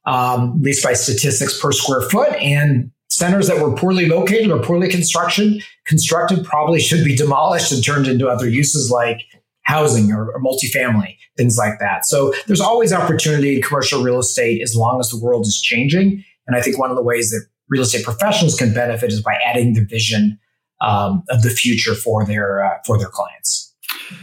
um, 0.06 0.54
at 0.56 0.62
least 0.62 0.82
by 0.82 0.94
statistics 0.94 1.60
per 1.60 1.72
square 1.72 2.00
foot, 2.00 2.32
and 2.34 2.90
centers 3.10 3.48
that 3.48 3.60
were 3.60 3.74
poorly 3.74 4.06
located 4.06 4.50
or 4.50 4.62
poorly 4.62 4.88
construction 4.88 5.60
constructed 5.86 6.44
probably 6.44 6.80
should 6.80 7.04
be 7.04 7.16
demolished 7.16 7.72
and 7.72 7.84
turned 7.84 8.06
into 8.06 8.28
other 8.28 8.48
uses 8.48 8.90
like 8.90 9.22
housing 9.62 10.12
or, 10.12 10.30
or 10.30 10.40
multifamily, 10.42 11.16
things 11.36 11.58
like 11.58 11.78
that. 11.78 12.06
So 12.06 12.32
there's 12.46 12.60
always 12.60 12.92
opportunity 12.92 13.56
in 13.56 13.62
commercial 13.62 14.02
real 14.02 14.18
estate 14.18 14.62
as 14.62 14.74
long 14.74 14.98
as 15.00 15.10
the 15.10 15.18
world 15.18 15.46
is 15.46 15.60
changing. 15.60 16.24
And 16.46 16.56
I 16.56 16.62
think 16.62 16.78
one 16.78 16.90
of 16.90 16.96
the 16.96 17.02
ways 17.02 17.30
that 17.30 17.44
real 17.68 17.82
estate 17.82 18.04
professionals 18.04 18.56
can 18.56 18.72
benefit 18.72 19.12
is 19.12 19.22
by 19.22 19.38
adding 19.44 19.74
the 19.74 19.84
vision 19.84 20.38
um, 20.80 21.22
of 21.30 21.42
the 21.42 21.50
future 21.50 21.94
for 21.94 22.24
their 22.24 22.64
uh, 22.64 22.78
for 22.86 22.98
their 22.98 23.08
clients. 23.08 23.74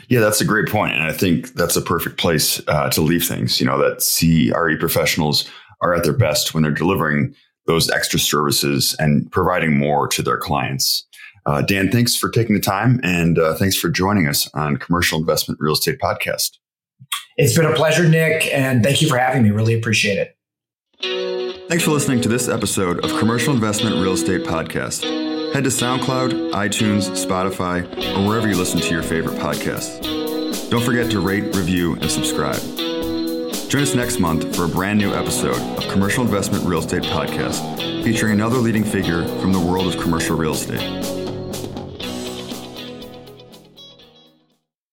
Yeah, 0.07 0.19
that's 0.19 0.41
a 0.41 0.45
great 0.45 0.69
point, 0.69 0.93
and 0.93 1.03
I 1.03 1.13
think 1.13 1.53
that's 1.53 1.75
a 1.75 1.81
perfect 1.81 2.17
place 2.17 2.61
uh, 2.67 2.89
to 2.91 3.01
leave 3.01 3.25
things. 3.25 3.59
You 3.59 3.65
know 3.65 3.77
that 3.77 4.03
CRE 4.03 4.79
professionals 4.79 5.49
are 5.81 5.93
at 5.93 6.03
their 6.03 6.17
best 6.17 6.53
when 6.53 6.63
they're 6.63 6.71
delivering 6.71 7.33
those 7.67 7.89
extra 7.89 8.19
services 8.19 8.95
and 8.99 9.31
providing 9.31 9.77
more 9.77 10.07
to 10.07 10.21
their 10.21 10.37
clients. 10.37 11.05
Uh, 11.45 11.61
Dan, 11.61 11.91
thanks 11.91 12.15
for 12.15 12.29
taking 12.29 12.55
the 12.55 12.61
time 12.61 12.99
and 13.03 13.37
uh, 13.37 13.53
thanks 13.55 13.75
for 13.75 13.89
joining 13.89 14.27
us 14.27 14.49
on 14.53 14.77
Commercial 14.77 15.19
Investment 15.19 15.59
Real 15.59 15.73
Estate 15.73 15.99
Podcast. 15.99 16.57
It's 17.37 17.55
been 17.55 17.65
a 17.65 17.73
pleasure, 17.73 18.07
Nick, 18.07 18.47
and 18.53 18.83
thank 18.83 19.01
you 19.01 19.07
for 19.07 19.17
having 19.17 19.43
me. 19.43 19.51
Really 19.51 19.73
appreciate 19.73 20.17
it. 20.17 21.34
Thanks 21.67 21.83
for 21.83 21.91
listening 21.91 22.21
to 22.21 22.29
this 22.29 22.47
episode 22.47 23.03
of 23.03 23.17
Commercial 23.17 23.51
Investment 23.51 23.95
Real 23.95 24.13
Estate 24.13 24.43
Podcast. 24.43 25.03
Head 25.51 25.63
to 25.63 25.71
SoundCloud, 25.71 26.51
iTunes, 26.51 27.09
Spotify, 27.25 27.83
or 28.15 28.27
wherever 28.27 28.47
you 28.47 28.55
listen 28.55 28.79
to 28.79 28.89
your 28.91 29.01
favorite 29.01 29.39
podcasts. 29.39 30.69
Don't 30.69 30.83
forget 30.83 31.09
to 31.09 31.19
rate, 31.19 31.55
review, 31.55 31.93
and 31.95 32.11
subscribe. 32.11 32.61
Join 33.67 33.81
us 33.81 33.95
next 33.95 34.19
month 34.19 34.55
for 34.55 34.65
a 34.65 34.69
brand 34.69 34.99
new 34.99 35.11
episode 35.11 35.57
of 35.77 35.91
Commercial 35.91 36.23
Investment 36.23 36.63
Real 36.65 36.79
Estate 36.79 37.01
Podcast, 37.01 38.03
featuring 38.03 38.33
another 38.33 38.57
leading 38.57 38.83
figure 38.83 39.25
from 39.39 39.51
the 39.51 39.59
world 39.59 39.87
of 39.87 39.99
commercial 39.99 40.37
real 40.37 40.53
estate. 40.53 41.14